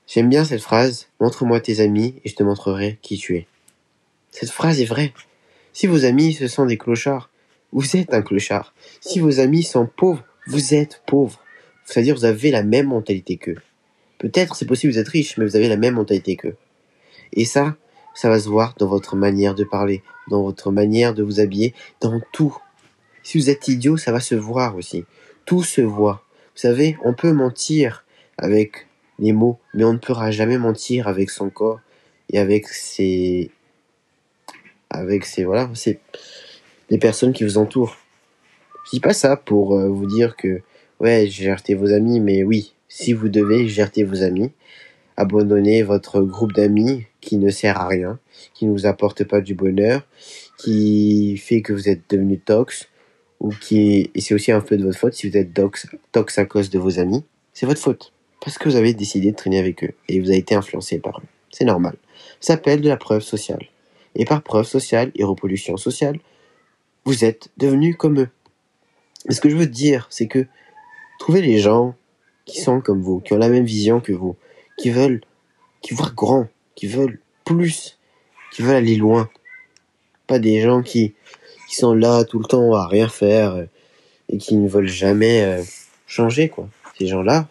J'aime 0.08 0.30
bien 0.30 0.44
cette 0.44 0.62
phrase, 0.62 1.08
montre-moi 1.20 1.62
tes 1.62 1.80
amis 1.80 2.16
et 2.26 2.30
je 2.30 2.36
te 2.36 2.44
montrerai 2.44 3.00
qui 3.02 3.18
tu 3.18 3.38
es. 3.38 3.48
Cette 4.32 4.50
phrase 4.50 4.82
est 4.82 4.86
vraie. 4.86 5.14
Si 5.74 5.88
vos 5.88 6.04
amis 6.04 6.34
se 6.34 6.48
sont 6.48 6.66
des 6.66 6.78
clochards, 6.78 7.30
vous 7.72 7.96
êtes 7.96 8.14
un 8.14 8.22
clochard. 8.22 8.74
Si 9.00 9.20
vos 9.20 9.40
amis 9.40 9.64
sont 9.64 9.88
pauvres, 9.88 10.24
vous 10.48 10.74
êtes 10.74 11.02
pauvre. 11.06 11.40
C'est-à-dire 11.86 12.16
vous 12.16 12.26
avez 12.26 12.52
la 12.52 12.64
même 12.64 12.88
mentalité 12.88 13.38
qu'eux. 13.38 13.62
Peut-être 14.18 14.56
c'est 14.56 14.66
possible 14.66 14.92
vous 14.92 15.00
êtes 15.00 15.08
riche, 15.08 15.38
mais 15.38 15.46
vous 15.46 15.56
avez 15.56 15.70
la 15.70 15.78
même 15.78 15.96
mentalité 15.96 16.36
qu'eux. 16.36 16.58
Et 17.34 17.46
ça, 17.46 17.78
ça 18.14 18.30
va 18.30 18.40
se 18.40 18.50
voir 18.50 18.76
dans 18.78 18.88
votre 18.88 19.16
manière 19.16 19.56
de 19.56 19.64
parler, 19.64 20.04
dans 20.30 20.44
votre 20.44 20.72
manière 20.72 21.14
de 21.14 21.24
vous 21.24 21.40
habiller, 21.40 21.74
dans 22.00 22.22
tout. 22.32 22.58
Si 23.24 23.38
vous 23.38 23.50
êtes 23.50 23.68
idiot, 23.68 23.98
ça 23.98 24.12
va 24.12 24.20
se 24.20 24.36
voir 24.36 24.76
aussi 24.76 25.06
tout 25.46 25.64
se 25.64 25.82
voit. 25.82 26.24
Vous 26.56 26.62
savez, 26.62 26.98
on 27.04 27.14
peut 27.14 27.34
mentir 27.34 28.06
avec 28.38 28.88
les 29.20 29.34
mots, 29.34 29.60
mais 29.74 29.84
on 29.84 29.94
ne 29.94 29.98
pourra 29.98 30.32
jamais 30.32 30.58
mentir 30.58 31.08
avec 31.08 31.30
son 31.30 31.50
corps 31.50 31.80
et 32.30 32.40
avec 32.40 32.68
ses, 32.68 33.52
avec 34.90 35.26
ses, 35.26 35.44
voilà, 35.44 35.70
c'est 35.74 36.00
les 36.90 36.98
personnes 36.98 37.34
qui 37.34 37.44
vous 37.44 37.58
entourent. 37.58 37.98
Je 38.86 38.92
dis 38.92 39.00
pas 39.00 39.14
ça 39.14 39.36
pour 39.36 39.76
euh, 39.76 39.90
vous 39.90 40.06
dire 40.06 40.36
que, 40.36 40.62
ouais, 41.00 41.28
gérez 41.28 41.76
vos 41.76 41.92
amis, 41.92 42.20
mais 42.20 42.44
oui, 42.44 42.74
si 42.88 43.14
vous 43.14 43.30
devez, 43.30 43.68
gérez 43.68 44.04
vos 44.04 44.24
amis. 44.24 44.52
Abandonnez 45.22 45.84
votre 45.84 46.22
groupe 46.22 46.52
d'amis 46.54 47.06
qui 47.22 47.38
ne 47.38 47.52
sert 47.52 47.80
à 47.80 47.88
rien, 47.88 48.18
qui 48.56 48.66
ne 48.66 48.72
vous 48.72 48.88
apporte 48.88 49.24
pas 49.24 49.40
du 49.40 49.54
bonheur, 49.54 50.02
qui 50.58 51.38
fait 51.38 51.62
que 51.62 51.74
vous 51.74 51.90
êtes 51.90 52.02
devenu 52.10 52.40
tox, 52.40 52.90
ou 53.40 53.50
qui 53.50 54.10
et 54.16 54.20
c'est 54.20 54.34
aussi 54.34 54.52
un 54.52 54.62
peu 54.62 54.78
de 54.78 54.84
votre 54.84 54.98
faute 54.98 55.14
si 55.14 55.30
vous 55.30 55.38
êtes 55.38 55.54
dox, 55.54 55.86
tox 56.12 56.40
à 56.40 56.46
cause 56.46 56.72
de 56.72 56.80
vos 56.80 56.98
amis, 56.98 57.24
c'est 57.54 57.68
votre 57.68 57.80
faute. 57.80 58.14
Parce 58.44 58.58
que 58.58 58.68
vous 58.68 58.76
avez 58.76 58.96
décidé 58.96 59.30
de 59.30 59.36
traîner 59.36 59.60
avec 59.60 59.84
eux 59.84 59.94
et 60.10 60.20
vous 60.20 60.30
avez 60.30 60.40
été 60.40 60.56
influencé 60.56 60.98
par 60.98 61.20
eux. 61.20 61.28
C'est 61.52 61.66
normal. 61.66 61.98
Ça 62.40 62.54
s'appelle 62.54 62.82
de 62.82 62.90
la 62.90 62.98
preuve 62.98 63.22
sociale. 63.22 63.68
Et 64.16 64.26
par 64.26 64.42
preuve 64.42 64.66
sociale 64.66 65.12
et 65.14 65.24
reproduction 65.24 65.78
sociale, 65.78 66.18
vous 67.06 67.24
êtes 67.26 67.50
devenus 67.58 67.96
comme 67.96 68.20
eux. 68.20 68.30
Mais 69.28 69.36
ce 69.36 69.42
que 69.42 69.52
je 69.52 69.56
veux 69.56 69.68
dire, 69.68 70.08
c'est 70.10 70.28
que 70.28 70.48
trouvez 71.20 71.44
les 71.44 71.60
gens 71.60 71.94
qui 72.46 72.60
sont 72.60 72.82
comme 72.82 73.04
vous, 73.04 73.20
qui 73.20 73.34
ont 73.34 73.38
la 73.38 73.50
même 73.50 73.66
vision 73.66 74.02
que 74.02 74.14
vous, 74.14 74.36
qui 74.82 74.90
veulent, 74.90 75.22
qui 75.82 75.94
voient 75.94 76.12
grand, 76.16 76.48
qui 76.76 76.88
veulent 76.88 77.20
plus, 77.46 78.00
qui 78.52 78.64
veulent 78.64 78.78
aller 78.78 78.96
loin. 78.96 79.30
Pas 80.28 80.40
des 80.40 80.62
gens 80.62 80.82
qui 80.82 81.14
sont 81.70 81.94
là 81.94 82.24
tout 82.26 82.40
le 82.40 82.46
temps 82.46 82.74
à 82.74 82.88
rien 82.88 83.08
faire 83.08 83.56
euh, 83.56 83.66
et 84.30 84.38
qui 84.38 84.56
ne 84.56 84.68
veulent 84.68 84.88
jamais 84.88 85.44
euh, 85.44 85.64
changer 86.08 86.50
quoi. 86.50 86.68
Ces 86.98 87.08
gens-là, 87.08 87.48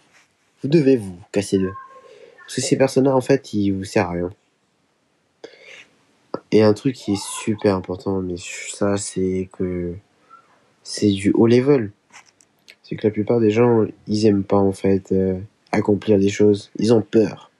vous 0.62 0.68
devez 0.68 0.96
vous 0.96 1.16
casser 1.32 1.58
d'eux. 1.58 1.72
Parce 2.40 2.56
que 2.56 2.60
ces 2.60 2.76
personnes-là, 2.76 3.14
en 3.14 3.20
fait, 3.20 3.54
ils 3.54 3.70
vous 3.70 3.84
servent 3.84 4.10
à 4.10 4.12
rien. 4.12 4.30
Et 6.52 6.62
un 6.62 6.74
truc 6.74 6.96
qui 6.96 7.12
est 7.12 7.22
super 7.42 7.76
important, 7.76 8.20
mais 8.20 8.34
ça, 8.36 8.96
c'est 8.96 9.48
que 9.52 9.94
c'est 10.82 11.10
du 11.10 11.30
haut 11.32 11.46
level. 11.46 11.92
C'est 12.82 12.96
que 12.96 13.06
la 13.06 13.12
plupart 13.12 13.40
des 13.40 13.50
gens, 13.50 13.84
ils 14.08 14.26
aiment 14.26 14.44
pas, 14.44 14.58
en 14.58 14.72
fait, 14.72 15.12
euh, 15.12 15.38
accomplir 15.72 16.18
des 16.18 16.28
choses. 16.28 16.70
Ils 16.78 16.92
ont 16.92 17.02
peur. 17.02 17.50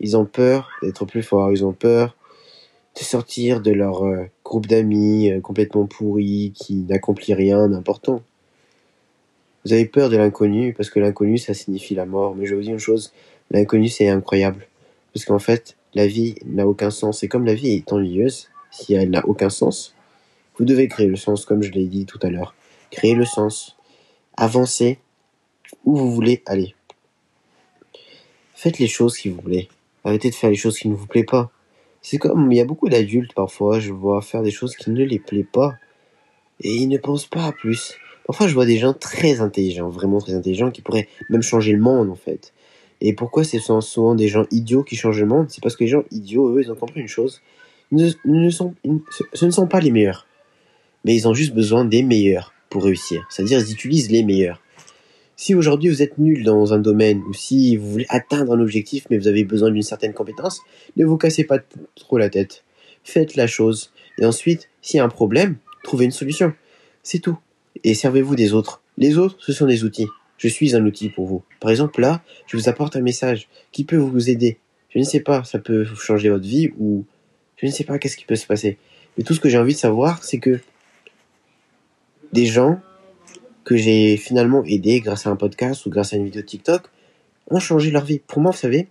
Ils 0.00 0.16
ont 0.16 0.24
peur 0.24 0.70
d'être 0.82 1.04
plus 1.04 1.22
forts. 1.22 1.52
Ils 1.52 1.64
ont 1.64 1.72
peur 1.72 2.16
de 2.98 3.04
sortir 3.04 3.60
de 3.60 3.70
leur 3.70 4.04
euh, 4.04 4.24
groupe 4.44 4.66
d'amis 4.66 5.30
euh, 5.30 5.40
complètement 5.40 5.86
pourris 5.86 6.52
qui 6.54 6.74
n'accomplit 6.88 7.34
rien 7.34 7.68
d'important. 7.68 8.22
Vous 9.64 9.72
avez 9.72 9.84
peur 9.84 10.08
de 10.08 10.16
l'inconnu 10.16 10.72
parce 10.72 10.90
que 10.90 11.00
l'inconnu 11.00 11.38
ça 11.38 11.54
signifie 11.54 11.94
la 11.94 12.06
mort. 12.06 12.34
Mais 12.34 12.46
je 12.46 12.54
vous 12.54 12.62
dire 12.62 12.72
une 12.72 12.78
chose, 12.78 13.12
l'inconnu 13.50 13.88
c'est 13.88 14.08
incroyable 14.08 14.66
parce 15.12 15.24
qu'en 15.24 15.38
fait 15.38 15.76
la 15.94 16.06
vie 16.06 16.36
n'a 16.46 16.66
aucun 16.66 16.90
sens 16.90 17.22
et 17.22 17.28
comme 17.28 17.44
la 17.44 17.54
vie 17.54 17.70
est 17.70 17.92
ennuyeuse, 17.92 18.48
si 18.70 18.94
elle 18.94 19.10
n'a 19.10 19.26
aucun 19.26 19.50
sens, 19.50 19.94
vous 20.56 20.64
devez 20.64 20.88
créer 20.88 21.06
le 21.06 21.16
sens 21.16 21.44
comme 21.44 21.62
je 21.62 21.72
l'ai 21.72 21.86
dit 21.86 22.06
tout 22.06 22.18
à 22.22 22.30
l'heure. 22.30 22.54
Créer 22.90 23.14
le 23.14 23.24
sens, 23.24 23.76
avancer 24.36 24.98
où 25.84 25.96
vous 25.96 26.10
voulez 26.10 26.42
aller. 26.46 26.74
Faites 28.62 28.78
les 28.78 28.88
choses 28.88 29.16
qui 29.16 29.30
vous 29.30 29.40
plaît. 29.40 29.68
Arrêtez 30.04 30.28
de 30.28 30.34
faire 30.34 30.50
les 30.50 30.56
choses 30.56 30.78
qui 30.78 30.86
ne 30.88 30.94
vous 30.94 31.06
plaisent 31.06 31.24
pas. 31.24 31.50
C'est 32.02 32.18
comme, 32.18 32.52
il 32.52 32.58
y 32.58 32.60
a 32.60 32.66
beaucoup 32.66 32.90
d'adultes 32.90 33.32
parfois, 33.32 33.80
je 33.80 33.90
vois 33.90 34.20
faire 34.20 34.42
des 34.42 34.50
choses 34.50 34.76
qui 34.76 34.90
ne 34.90 35.02
les 35.02 35.18
plaisent 35.18 35.46
pas. 35.50 35.76
Et 36.60 36.74
ils 36.74 36.86
ne 36.86 36.98
pensent 36.98 37.24
pas 37.24 37.46
à 37.46 37.52
plus. 37.52 37.94
Parfois, 38.26 38.48
je 38.48 38.52
vois 38.52 38.66
des 38.66 38.76
gens 38.76 38.92
très 38.92 39.40
intelligents, 39.40 39.88
vraiment 39.88 40.18
très 40.18 40.34
intelligents, 40.34 40.70
qui 40.70 40.82
pourraient 40.82 41.08
même 41.30 41.40
changer 41.40 41.72
le 41.72 41.80
monde, 41.80 42.10
en 42.10 42.16
fait. 42.16 42.52
Et 43.00 43.14
pourquoi 43.14 43.44
ce 43.44 43.58
sont 43.58 43.80
souvent 43.80 44.14
des 44.14 44.28
gens 44.28 44.44
idiots 44.50 44.82
qui 44.82 44.94
changent 44.94 45.20
le 45.20 45.26
monde? 45.26 45.46
C'est 45.48 45.62
parce 45.62 45.74
que 45.74 45.84
les 45.84 45.88
gens 45.90 46.04
idiots, 46.10 46.54
eux, 46.54 46.60
ils 46.62 46.70
ont 46.70 46.76
compris 46.76 47.00
une 47.00 47.08
chose. 47.08 47.40
Ne, 47.92 48.50
sont, 48.50 48.74
ce 49.32 49.46
ne 49.46 49.50
sont 49.50 49.68
pas 49.68 49.80
les 49.80 49.90
meilleurs. 49.90 50.26
Mais 51.06 51.14
ils 51.16 51.26
ont 51.26 51.32
juste 51.32 51.54
besoin 51.54 51.86
des 51.86 52.02
meilleurs 52.02 52.52
pour 52.68 52.84
réussir. 52.84 53.26
C'est-à-dire, 53.30 53.58
ils 53.58 53.72
utilisent 53.72 54.10
les 54.10 54.22
meilleurs. 54.22 54.60
Si 55.40 55.54
aujourd'hui 55.54 55.88
vous 55.88 56.02
êtes 56.02 56.18
nul 56.18 56.44
dans 56.44 56.74
un 56.74 56.78
domaine 56.78 57.22
ou 57.26 57.32
si 57.32 57.74
vous 57.74 57.90
voulez 57.90 58.06
atteindre 58.10 58.52
un 58.52 58.60
objectif 58.60 59.06
mais 59.08 59.16
vous 59.16 59.26
avez 59.26 59.42
besoin 59.42 59.70
d'une 59.70 59.80
certaine 59.80 60.12
compétence, 60.12 60.60
ne 60.98 61.06
vous 61.06 61.16
cassez 61.16 61.44
pas 61.44 61.60
trop 61.96 62.18
la 62.18 62.28
tête. 62.28 62.62
Faites 63.04 63.36
la 63.36 63.46
chose. 63.46 63.90
Et 64.18 64.26
ensuite, 64.26 64.68
s'il 64.82 64.98
y 64.98 65.00
a 65.00 65.04
un 65.04 65.08
problème, 65.08 65.56
trouvez 65.82 66.04
une 66.04 66.10
solution. 66.10 66.52
C'est 67.02 67.20
tout. 67.20 67.38
Et 67.84 67.94
servez-vous 67.94 68.36
des 68.36 68.52
autres. 68.52 68.82
Les 68.98 69.16
autres, 69.16 69.36
ce 69.38 69.54
sont 69.54 69.64
des 69.64 69.82
outils. 69.82 70.08
Je 70.36 70.46
suis 70.46 70.76
un 70.76 70.84
outil 70.84 71.08
pour 71.08 71.24
vous. 71.24 71.42
Par 71.58 71.70
exemple, 71.70 72.02
là, 72.02 72.22
je 72.46 72.58
vous 72.58 72.68
apporte 72.68 72.94
un 72.96 73.00
message 73.00 73.48
qui 73.72 73.84
peut 73.84 73.96
vous 73.96 74.28
aider. 74.28 74.58
Je 74.90 74.98
ne 74.98 75.04
sais 75.04 75.20
pas, 75.20 75.42
ça 75.44 75.58
peut 75.58 75.86
changer 75.86 76.28
votre 76.28 76.46
vie 76.46 76.68
ou 76.78 77.06
je 77.56 77.64
ne 77.64 77.70
sais 77.70 77.84
pas 77.84 77.98
qu'est-ce 77.98 78.18
qui 78.18 78.26
peut 78.26 78.36
se 78.36 78.46
passer. 78.46 78.76
Mais 79.16 79.24
tout 79.24 79.32
ce 79.32 79.40
que 79.40 79.48
j'ai 79.48 79.56
envie 79.56 79.72
de 79.72 79.78
savoir, 79.78 80.22
c'est 80.22 80.38
que 80.38 80.60
des 82.30 82.44
gens 82.44 82.78
que 83.70 83.76
j'ai 83.76 84.16
finalement 84.16 84.64
aidé 84.64 84.98
grâce 84.98 85.28
à 85.28 85.30
un 85.30 85.36
podcast 85.36 85.86
ou 85.86 85.90
grâce 85.90 86.12
à 86.12 86.16
une 86.16 86.24
vidéo 86.24 86.42
TikTok 86.42 86.88
ont 87.52 87.60
changé 87.60 87.92
leur 87.92 88.04
vie. 88.04 88.18
Pour 88.18 88.42
moi, 88.42 88.50
vous 88.50 88.56
savez, 88.56 88.88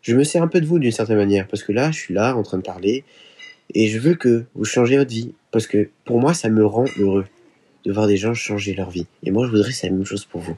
je 0.00 0.16
me 0.16 0.24
sers 0.24 0.42
un 0.42 0.48
peu 0.48 0.58
de 0.62 0.64
vous 0.64 0.78
d'une 0.78 0.90
certaine 0.90 1.18
manière 1.18 1.46
parce 1.46 1.62
que 1.62 1.70
là, 1.70 1.90
je 1.90 1.98
suis 1.98 2.14
là 2.14 2.34
en 2.34 2.42
train 2.42 2.56
de 2.56 2.62
parler 2.62 3.04
et 3.74 3.88
je 3.88 3.98
veux 3.98 4.14
que 4.14 4.46
vous 4.54 4.64
changez 4.64 4.96
votre 4.96 5.10
vie 5.10 5.34
parce 5.50 5.66
que 5.66 5.90
pour 6.06 6.18
moi, 6.18 6.32
ça 6.32 6.48
me 6.48 6.64
rend 6.64 6.86
heureux 6.98 7.26
de 7.84 7.92
voir 7.92 8.06
des 8.06 8.16
gens 8.16 8.32
changer 8.32 8.72
leur 8.72 8.88
vie. 8.88 9.06
Et 9.22 9.30
moi, 9.30 9.44
je 9.44 9.50
voudrais 9.50 9.70
c'est 9.70 9.88
la 9.88 9.92
même 9.92 10.06
chose 10.06 10.24
pour 10.24 10.40
vous. 10.40 10.56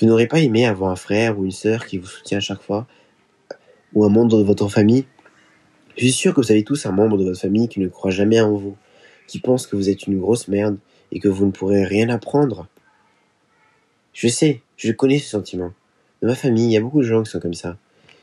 Vous 0.00 0.08
n'aurez 0.08 0.26
pas 0.26 0.40
aimé 0.40 0.66
avoir 0.66 0.90
un 0.90 0.96
frère 0.96 1.38
ou 1.38 1.44
une 1.44 1.52
sœur 1.52 1.86
qui 1.86 1.98
vous 1.98 2.08
soutient 2.08 2.38
à 2.38 2.40
chaque 2.40 2.62
fois 2.62 2.88
ou 3.94 4.04
un 4.04 4.08
membre 4.08 4.38
de 4.38 4.42
votre 4.42 4.68
famille. 4.68 5.04
Je 5.96 6.02
suis 6.02 6.12
sûr 6.12 6.34
que 6.34 6.40
vous 6.40 6.50
avez 6.50 6.64
tous 6.64 6.84
un 6.86 6.90
membre 6.90 7.16
de 7.16 7.22
votre 7.22 7.40
famille 7.40 7.68
qui 7.68 7.78
ne 7.78 7.86
croit 7.86 8.10
jamais 8.10 8.40
en 8.40 8.56
vous, 8.56 8.76
qui 9.28 9.38
pense 9.38 9.68
que 9.68 9.76
vous 9.76 9.88
êtes 9.88 10.08
une 10.08 10.18
grosse 10.18 10.48
merde 10.48 10.76
et 11.12 11.20
que 11.20 11.28
vous 11.28 11.46
ne 11.46 11.50
pourrez 11.50 11.84
rien 11.84 12.08
apprendre. 12.08 12.66
Je 14.12 14.28
sais, 14.28 14.62
je 14.76 14.92
connais 14.92 15.18
ce 15.18 15.30
sentiment. 15.30 15.72
Dans 16.22 16.28
ma 16.28 16.34
famille, 16.34 16.66
il 16.66 16.72
y 16.72 16.76
a 16.76 16.80
beaucoup 16.80 17.00
de 17.00 17.06
gens 17.06 17.22
qui 17.22 17.30
sont 17.30 17.40
comme 17.40 17.54
ça. 17.54 17.76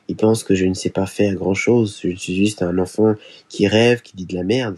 Ils 0.07 0.15
pensent 0.15 0.43
que 0.43 0.55
je 0.55 0.65
ne 0.65 0.73
sais 0.73 0.89
pas 0.89 1.05
faire 1.05 1.33
grand 1.35 1.53
chose, 1.53 1.99
je 2.03 2.15
suis 2.15 2.35
juste 2.35 2.61
un 2.61 2.77
enfant 2.77 3.15
qui 3.49 3.67
rêve, 3.67 4.01
qui 4.01 4.15
dit 4.15 4.25
de 4.25 4.35
la 4.35 4.43
merde. 4.43 4.77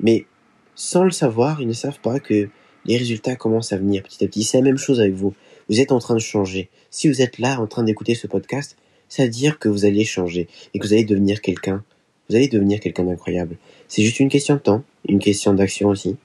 Mais, 0.00 0.26
sans 0.74 1.04
le 1.04 1.10
savoir, 1.10 1.60
ils 1.60 1.68
ne 1.68 1.72
savent 1.72 2.00
pas 2.00 2.18
que 2.18 2.48
les 2.84 2.96
résultats 2.96 3.36
commencent 3.36 3.72
à 3.72 3.78
venir 3.78 4.02
petit 4.02 4.24
à 4.24 4.26
petit. 4.26 4.42
C'est 4.42 4.58
la 4.58 4.64
même 4.64 4.78
chose 4.78 5.00
avec 5.00 5.14
vous. 5.14 5.34
Vous 5.68 5.80
êtes 5.80 5.92
en 5.92 5.98
train 5.98 6.14
de 6.14 6.20
changer. 6.20 6.68
Si 6.90 7.08
vous 7.08 7.22
êtes 7.22 7.38
là 7.38 7.60
en 7.60 7.66
train 7.66 7.84
d'écouter 7.84 8.14
ce 8.14 8.26
podcast, 8.26 8.76
ça 9.08 9.24
veut 9.24 9.30
dire 9.30 9.58
que 9.58 9.68
vous 9.68 9.84
allez 9.84 10.04
changer 10.04 10.48
et 10.72 10.78
que 10.78 10.86
vous 10.86 10.92
allez 10.92 11.04
devenir 11.04 11.40
quelqu'un. 11.40 11.84
Vous 12.28 12.36
allez 12.36 12.48
devenir 12.48 12.80
quelqu'un 12.80 13.04
d'incroyable. 13.04 13.56
C'est 13.88 14.02
juste 14.02 14.20
une 14.20 14.28
question 14.28 14.54
de 14.54 14.60
temps, 14.60 14.82
une 15.08 15.18
question 15.18 15.54
d'action 15.54 15.88
aussi. 15.88 16.16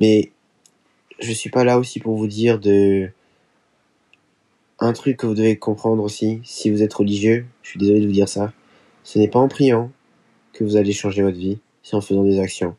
Mais 0.00 0.32
je 1.20 1.32
suis 1.32 1.50
pas 1.50 1.64
là 1.64 1.78
aussi 1.78 2.00
pour 2.00 2.16
vous 2.16 2.26
dire 2.26 2.58
de 2.58 3.10
un 4.78 4.94
truc 4.94 5.18
que 5.18 5.26
vous 5.26 5.34
devez 5.34 5.58
comprendre 5.58 6.02
aussi, 6.02 6.40
si 6.42 6.70
vous 6.70 6.82
êtes 6.82 6.94
religieux, 6.94 7.46
je 7.62 7.68
suis 7.68 7.78
désolé 7.78 8.00
de 8.00 8.06
vous 8.06 8.12
dire 8.12 8.28
ça, 8.28 8.52
ce 9.04 9.18
n'est 9.18 9.28
pas 9.28 9.38
en 9.38 9.48
priant 9.48 9.92
que 10.54 10.64
vous 10.64 10.76
allez 10.76 10.92
changer 10.92 11.22
votre 11.22 11.36
vie, 11.36 11.58
c'est 11.82 11.96
en 11.96 12.00
faisant 12.00 12.24
des 12.24 12.40
actions. 12.40 12.74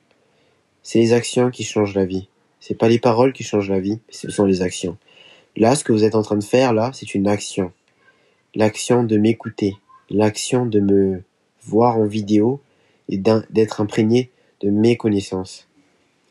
C'est 0.82 0.98
les 0.98 1.14
actions 1.14 1.52
qui 1.52 1.64
changent 1.64 1.94
la 1.94 2.06
vie. 2.06 2.28
C'est 2.60 2.76
pas 2.76 2.88
les 2.88 2.98
paroles 2.98 3.34
qui 3.34 3.44
changent 3.44 3.70
la 3.70 3.80
vie, 3.80 4.00
ce 4.10 4.32
sont 4.32 4.46
les 4.46 4.64
actions. 4.64 4.98
Là, 5.56 5.76
ce 5.76 5.84
que 5.84 5.92
vous 5.92 6.04
êtes 6.04 6.16
en 6.16 6.24
train 6.24 6.38
de 6.38 6.44
faire, 6.44 6.74
là, 6.74 6.92
c'est 6.94 7.14
une 7.14 7.28
action. 7.28 7.72
L'action 8.56 9.04
de 9.04 9.18
m'écouter, 9.18 9.76
l'action 10.10 10.66
de 10.66 10.80
me 10.80 11.24
voir 11.62 11.98
en 11.98 12.06
vidéo 12.06 12.62
et 13.10 13.18
d'être 13.18 13.82
imprégné 13.82 14.32
de 14.62 14.70
mes 14.70 14.98
connaissances. 14.98 15.68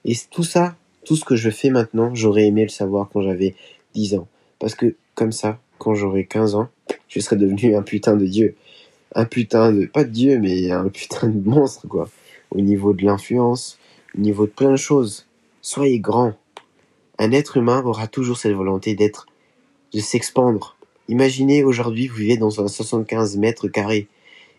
Et 0.05 0.15
tout 0.31 0.45
ça, 0.45 0.77
tout 1.05 1.17
ce 1.17 1.25
que 1.25 1.37
je 1.37 1.51
fais 1.51 1.71
maintenant, 1.71 2.15
j'aurais 2.15 2.47
aimé 2.47 2.63
le 2.63 2.69
savoir 2.69 3.09
quand 3.13 3.23
j'avais 3.23 3.55
10 3.95 4.15
ans. 4.17 4.29
Parce 4.59 4.75
que 4.75 4.95
comme 5.15 5.33
ça, 5.33 5.59
quand 5.79 5.95
j'aurai 5.95 6.27
15 6.27 6.55
ans, 6.55 6.69
je 7.09 7.21
serais 7.21 7.37
devenu 7.37 7.75
un 7.75 7.83
putain 7.83 8.17
de 8.17 8.27
dieu. 8.27 8.55
Un 9.15 9.25
putain 9.25 9.73
de... 9.73 9.87
Pas 9.87 10.05
de 10.05 10.11
dieu, 10.11 10.39
mais 10.39 10.71
un 10.71 10.89
putain 10.89 11.29
de 11.29 11.49
monstre, 11.49 11.89
quoi. 11.89 12.09
Au 12.51 12.61
niveau 12.61 12.93
de 12.93 13.05
l'influence, 13.05 13.79
au 14.17 14.21
niveau 14.21 14.47
de 14.47 14.51
plein 14.51 14.73
de 14.73 14.77
choses. 14.77 15.27
Soyez 15.63 15.99
grand. 16.01 16.35
Un 17.19 17.33
être 17.33 17.57
humain 17.57 17.83
aura 17.85 18.07
toujours 18.07 18.39
cette 18.39 18.53
volonté 18.53 18.95
d'être, 18.95 19.27
de 19.93 20.01
s'expandre. 20.01 20.77
Imaginez 21.09 21.65
aujourd'hui, 21.65 22.09
vous 22.09 22.17
vivez 22.17 22.37
dans 22.37 22.61
un 22.61 22.69
75 22.69 23.37
mètres 23.37 23.69
carrés. 23.69 24.09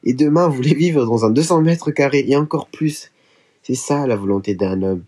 Et 0.03 0.13
demain, 0.13 0.47
vous 0.47 0.55
voulez 0.55 0.73
vivre 0.73 1.05
dans 1.05 1.25
un 1.25 1.29
200 1.29 1.61
mètres 1.61 1.91
carrés 1.91 2.25
et 2.27 2.35
encore 2.35 2.67
plus. 2.67 3.11
C'est 3.63 3.75
ça 3.75 4.07
la 4.07 4.15
volonté 4.15 4.55
d'un 4.55 4.81
homme 4.81 5.03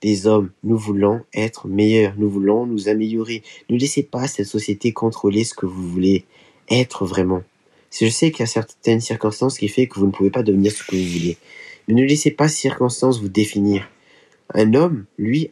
des 0.00 0.26
hommes. 0.26 0.50
Nous 0.62 0.76
voulons 0.76 1.22
être 1.34 1.68
meilleurs, 1.68 2.14
nous 2.16 2.30
voulons 2.30 2.66
nous 2.66 2.88
améliorer. 2.88 3.42
Ne 3.68 3.78
laissez 3.78 4.02
pas 4.02 4.28
cette 4.28 4.46
société 4.46 4.92
contrôler 4.92 5.44
ce 5.44 5.54
que 5.54 5.66
vous 5.66 5.88
voulez 5.88 6.24
être 6.70 7.06
vraiment. 7.06 7.42
Je 7.90 8.08
sais 8.08 8.30
qu'il 8.30 8.40
y 8.40 8.42
a 8.44 8.46
certaines 8.46 9.00
circonstances 9.00 9.58
qui 9.58 9.68
font 9.68 9.86
que 9.86 9.98
vous 9.98 10.06
ne 10.06 10.12
pouvez 10.12 10.30
pas 10.30 10.42
devenir 10.42 10.72
ce 10.72 10.84
que 10.84 10.96
vous 10.96 11.18
voulez. 11.18 11.38
Mais 11.86 11.94
ne 11.94 12.04
laissez 12.04 12.30
pas 12.30 12.48
ces 12.48 12.60
circonstances 12.60 13.20
vous 13.20 13.30
définir. 13.30 13.88
Un 14.54 14.74
homme, 14.74 15.06
lui, 15.16 15.50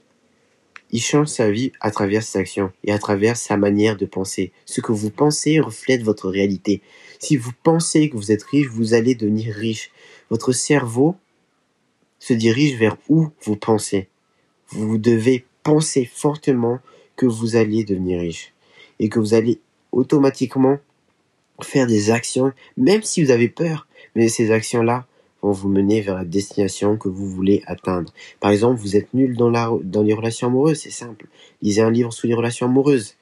il 0.90 1.00
change 1.00 1.28
sa 1.28 1.50
vie 1.50 1.72
à 1.80 1.90
travers 1.90 2.22
ses 2.22 2.38
actions 2.38 2.70
et 2.84 2.92
à 2.92 2.98
travers 2.98 3.36
sa 3.36 3.56
manière 3.56 3.96
de 3.96 4.06
penser. 4.06 4.52
Ce 4.66 4.80
que 4.80 4.92
vous 4.92 5.10
pensez 5.10 5.58
reflète 5.60 6.02
votre 6.02 6.28
réalité. 6.28 6.82
Si 7.18 7.36
vous 7.36 7.52
pensez 7.62 8.08
que 8.08 8.16
vous 8.16 8.32
êtes 8.32 8.44
riche, 8.44 8.68
vous 8.68 8.94
allez 8.94 9.14
devenir 9.14 9.54
riche. 9.54 9.90
Votre 10.30 10.52
cerveau 10.52 11.16
se 12.18 12.34
dirige 12.34 12.76
vers 12.76 12.96
où 13.08 13.28
vous 13.42 13.56
pensez 13.56 14.08
vous 14.68 14.98
devez 14.98 15.44
penser 15.62 16.04
fortement 16.04 16.80
que 17.16 17.26
vous 17.26 17.56
allez 17.56 17.84
devenir 17.84 18.20
riche 18.20 18.52
et 18.98 19.08
que 19.08 19.18
vous 19.18 19.34
allez 19.34 19.60
automatiquement 19.92 20.78
faire 21.62 21.86
des 21.86 22.10
actions, 22.10 22.52
même 22.76 23.02
si 23.02 23.24
vous 23.24 23.30
avez 23.30 23.48
peur, 23.48 23.86
mais 24.14 24.28
ces 24.28 24.50
actions-là 24.50 25.06
vont 25.42 25.52
vous 25.52 25.68
mener 25.68 26.00
vers 26.00 26.14
la 26.14 26.24
destination 26.24 26.96
que 26.96 27.08
vous 27.08 27.28
voulez 27.28 27.62
atteindre. 27.66 28.12
Par 28.40 28.50
exemple, 28.50 28.80
vous 28.80 28.96
êtes 28.96 29.12
nul 29.14 29.36
dans, 29.36 29.50
dans 29.50 30.02
les 30.02 30.14
relations 30.14 30.48
amoureuses, 30.48 30.80
c'est 30.80 30.90
simple. 30.90 31.26
Lisez 31.62 31.82
un 31.82 31.90
livre 31.90 32.12
sur 32.12 32.28
les 32.28 32.34
relations 32.34 32.66
amoureuses. 32.66 33.16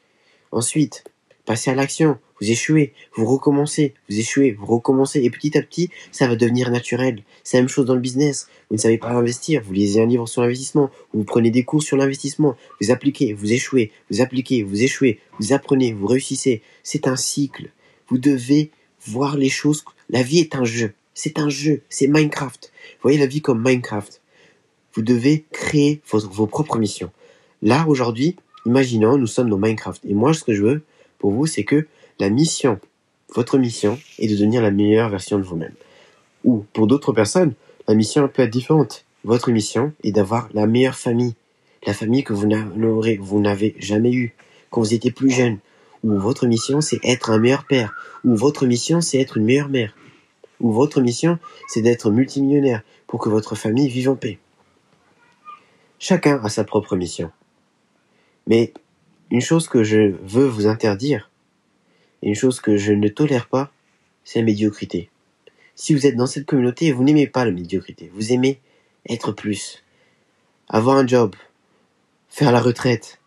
Ensuite, 0.51 1.05
passez 1.45 1.71
à 1.71 1.75
l'action, 1.75 2.19
vous 2.45 2.51
échouez, 2.51 2.93
vous 3.15 3.25
recommencez, 3.25 3.95
vous 4.11 4.19
échouez, 4.19 4.53
vous 4.53 4.67
recommencez, 4.67 5.25
et 5.25 5.31
petit 5.31 5.57
à 5.57 5.63
petit, 5.63 5.89
ça 6.13 6.29
va 6.29 6.37
devenir 6.37 6.71
naturel. 6.71 7.23
C'est 7.43 7.57
la 7.57 7.63
même 7.63 7.71
chose 7.71 7.87
dans 7.87 7.95
le 7.95 8.01
business. 8.01 8.49
Vous 8.69 8.77
ne 8.77 8.81
savez 8.81 8.99
pas 8.99 9.13
investir, 9.13 9.63
vous 9.65 9.73
lisez 9.73 10.03
un 10.03 10.07
livre 10.07 10.29
sur 10.29 10.43
l'investissement, 10.43 10.91
vous 11.15 11.25
prenez 11.25 11.51
des 11.51 11.65
cours 11.65 11.83
sur 11.83 11.97
l'investissement, 11.97 12.55
vous 12.83 12.91
appliquez, 12.91 13.33
vous 13.33 13.53
échouez, 13.53 13.93
vous 14.11 14.21
appliquez, 14.21 14.63
vous 14.63 14.83
échouez, 14.83 15.21
vous 15.41 15.55
apprenez, 15.55 15.93
vous 15.93 16.07
réussissez. 16.07 16.61
C'est 16.83 17.09
un 17.09 17.17
cycle. 17.17 17.71
Vous 18.09 18.19
devez 18.19 18.71
voir 19.07 19.39
les 19.39 19.49
choses. 19.49 19.83
La 20.11 20.23
vie 20.23 20.41
est 20.41 20.55
un 20.55 20.65
jeu. 20.65 20.93
C'est 21.15 21.39
un 21.39 21.49
jeu. 21.49 21.81
C'est 21.89 22.09
Minecraft. 22.09 22.73
voyez 23.01 23.17
la 23.17 23.27
vie 23.27 23.41
comme 23.41 23.63
Minecraft. 23.65 24.21
Vous 24.93 25.03
devez 25.03 25.47
créer 25.51 26.03
vos, 26.11 26.21
vos 26.29 26.47
propres 26.47 26.79
missions. 26.79 27.11
Là, 27.63 27.87
aujourd'hui, 27.89 28.37
imaginons, 28.67 29.17
nous 29.17 29.27
sommes 29.27 29.49
dans 29.49 29.57
Minecraft. 29.57 30.05
Et 30.05 30.13
moi, 30.13 30.35
ce 30.35 30.45
que 30.45 30.53
je 30.53 30.63
veux 30.63 30.83
pour 31.19 31.33
vous, 31.33 31.47
c'est 31.47 31.65
que 31.65 31.87
la 32.21 32.31
mission, 32.31 32.79
votre 33.35 33.59
mission 33.59 33.99
est 34.19 34.29
de 34.29 34.35
devenir 34.35 34.63
la 34.63 34.71
meilleure 34.71 35.09
version 35.09 35.39
de 35.39 35.43
vous-même. 35.43 35.75
Ou 36.45 36.65
pour 36.73 36.87
d'autres 36.87 37.13
personnes, 37.13 37.55
la 37.89 37.95
mission 37.95 38.29
peut 38.29 38.43
être 38.43 38.51
différente. 38.51 39.05
Votre 39.25 39.51
mission 39.51 39.93
est 40.03 40.13
d'avoir 40.13 40.49
la 40.53 40.67
meilleure 40.67 40.95
famille, 40.95 41.35
la 41.87 41.95
famille 41.95 42.23
que 42.25 42.33
vous 42.33 43.41
n'avez 43.41 43.75
jamais 43.79 44.13
eue 44.13 44.35
quand 44.71 44.81
vous 44.81 44.95
étiez 44.95 45.11
plus 45.11 45.31
jeune. 45.31 45.59
Ou 46.03 46.19
votre 46.19 46.47
mission 46.47 46.81
c'est 46.81 47.01
être 47.03 47.31
un 47.31 47.39
meilleur 47.39 47.65
père. 47.67 47.95
Ou 48.25 48.37
votre 48.37 48.67
mission 48.67 49.01
c'est 49.01 49.19
être 49.19 49.39
une 49.39 49.45
meilleure 49.45 49.71
mère. 49.71 49.97
Ou 50.61 50.71
votre 50.71 51.01
mission 51.01 51.39
c'est 51.69 51.83
d'être 51.83 52.11
multimillionnaire 52.11 52.83
pour 53.07 53.21
que 53.21 53.29
votre 53.29 53.55
famille 53.55 53.89
vive 53.89 54.11
en 54.11 54.17
paix. 54.17 54.39
Chacun 55.99 56.39
a 56.45 56.49
sa 56.49 56.65
propre 56.65 56.97
mission. 56.97 57.31
Mais 58.47 58.75
une 59.31 59.41
chose 59.41 59.69
que 59.69 59.83
je 59.83 60.15
veux 60.23 60.47
vous 60.47 60.67
interdire, 60.67 61.31
une 62.29 62.35
chose 62.35 62.61
que 62.61 62.77
je 62.77 62.93
ne 62.93 63.09
tolère 63.09 63.49
pas, 63.49 63.73
c'est 64.25 64.39
la 64.39 64.45
médiocrité. 64.45 65.11
Si 65.75 65.95
vous 65.95 66.07
êtes 66.07 66.17
dans 66.17 66.27
cette 66.27 66.47
communauté, 66.47 66.93
vous 66.93 67.05
n'aimez 67.05 67.27
pas 67.27 67.45
la 67.45 67.51
médiocrité. 67.51 68.11
Vous 68.15 68.33
aimez 68.33 68.61
être 69.09 69.33
plus. 69.33 69.83
Avoir 70.69 70.97
un 70.97 71.07
job. 71.07 71.35
Faire 72.29 72.53
la 72.53 72.61
retraite. 72.61 73.21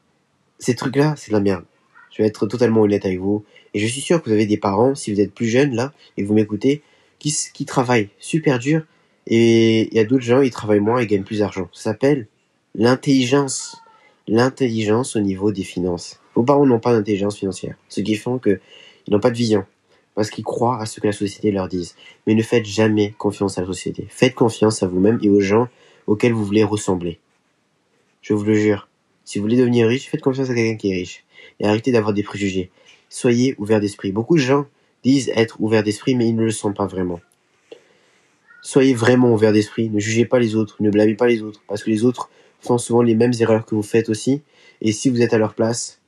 Ces 0.60 0.76
trucs-là, 0.76 1.16
c'est 1.18 1.32
de 1.32 1.36
la 1.36 1.42
merde. 1.42 1.66
Je 2.12 2.24
vais 2.24 2.28
être 2.28 2.48
totalement 2.48 2.82
honnête 2.82 3.06
avec 3.06 3.20
vous. 3.20 3.46
Et 3.74 3.80
je 3.80 3.88
suis 3.88 4.02
sûr 4.02 4.22
que 4.22 4.30
vous 4.30 4.36
avez 4.36 4.46
des 4.46 4.58
parents, 4.58 4.96
si 4.96 5.14
vous 5.14 5.22
êtes 5.22 5.34
plus 5.34 5.48
jeunes 5.48 5.76
là, 5.76 5.94
et 6.18 6.24
vous 6.24 6.34
m'écoutez, 6.34 6.82
qui, 7.20 7.36
qui 7.54 7.66
travaillent 7.66 8.10
super 8.20 8.58
dur. 8.58 8.84
Et 9.28 9.90
il 9.92 9.94
y 9.94 10.00
a 10.00 10.06
d'autres 10.06 10.24
gens, 10.24 10.42
ils 10.42 10.52
travaillent 10.52 10.80
moins 10.80 11.00
et 11.00 11.06
gagnent 11.06 11.24
plus 11.24 11.40
d'argent. 11.40 11.70
Ça 11.74 11.92
s'appelle 11.92 12.28
l'intelligence 12.74 13.78
l'intelligence 14.28 15.16
au 15.16 15.20
niveau 15.20 15.52
des 15.52 15.64
finances. 15.64 16.20
Vos 16.36 16.44
parents 16.44 16.66
n'ont 16.66 16.80
pas 16.80 16.94
d'intelligence 16.94 17.38
financière, 17.38 17.76
ce 17.90 18.02
qui 18.02 18.16
fait 18.16 18.30
qu'ils 19.08 19.14
n'ont 19.14 19.22
pas 19.22 19.32
de 19.32 19.38
vision, 19.38 19.66
parce 20.16 20.30
qu'ils 20.30 20.44
croient 20.44 20.82
à 20.82 20.86
ce 20.86 21.00
que 21.00 21.08
la 21.08 21.14
société 21.14 21.50
leur 21.50 21.70
dise. 21.70 21.96
Mais 22.26 22.36
ne 22.36 22.44
faites 22.44 22.66
jamais 22.66 23.14
confiance 23.18 23.58
à 23.58 23.62
la 23.62 23.68
société. 23.68 24.06
Faites 24.10 24.36
confiance 24.36 24.84
à 24.84 24.88
vous-même 24.88 25.18
et 25.22 25.30
aux 25.30 25.40
gens 25.40 25.70
auxquels 26.08 26.34
vous 26.34 26.44
voulez 26.44 26.66
ressembler. 26.66 27.18
Je 28.22 28.34
vous 28.34 28.44
le 28.44 28.56
jure. 28.56 28.90
Si 29.24 29.40
vous 29.40 29.44
voulez 29.44 29.56
devenir 29.56 29.88
riche, 29.88 30.10
faites 30.10 30.20
confiance 30.20 30.50
à 30.50 30.54
quelqu'un 30.54 30.76
qui 30.76 30.92
est 30.92 30.96
riche. 30.96 31.24
Et 31.62 31.66
arrêtez 31.66 31.94
d'avoir 31.94 32.14
des 32.14 32.22
préjugés. 32.22 32.70
Soyez 33.08 33.56
ouverts 33.60 33.80
d'esprit. 33.80 34.12
Beaucoup 34.12 34.36
de 34.36 34.42
gens 34.42 34.66
disent 35.06 35.32
être 35.38 35.56
ouverts 35.62 35.84
d'esprit, 35.84 36.16
mais 36.16 36.28
ils 36.28 36.36
ne 36.36 36.44
le 36.44 36.52
sont 36.52 36.74
pas 36.74 36.86
vraiment. 36.86 37.22
Soyez 38.62 38.94
vraiment 38.94 39.32
ouverts 39.32 39.54
d'esprit. 39.54 39.90
Ne 39.90 40.02
jugez 40.02 40.26
pas 40.26 40.40
les 40.40 40.56
autres. 40.56 40.76
Ne 40.82 40.90
blâmez 40.90 41.16
pas 41.16 41.28
les 41.28 41.42
autres. 41.42 41.62
Parce 41.70 41.82
que 41.82 41.90
les 41.90 42.04
autres 42.04 42.30
font 42.60 42.78
souvent 42.78 43.04
les 43.04 43.16
mêmes 43.16 43.32
erreurs 43.40 43.66
que 43.66 43.74
vous 43.74 43.84
faites 43.84 44.10
aussi. 44.10 44.42
Et 44.82 44.92
si 44.92 45.10
vous 45.10 45.22
êtes 45.22 45.34
à 45.34 45.38
leur 45.38 45.54
place, 45.54 46.02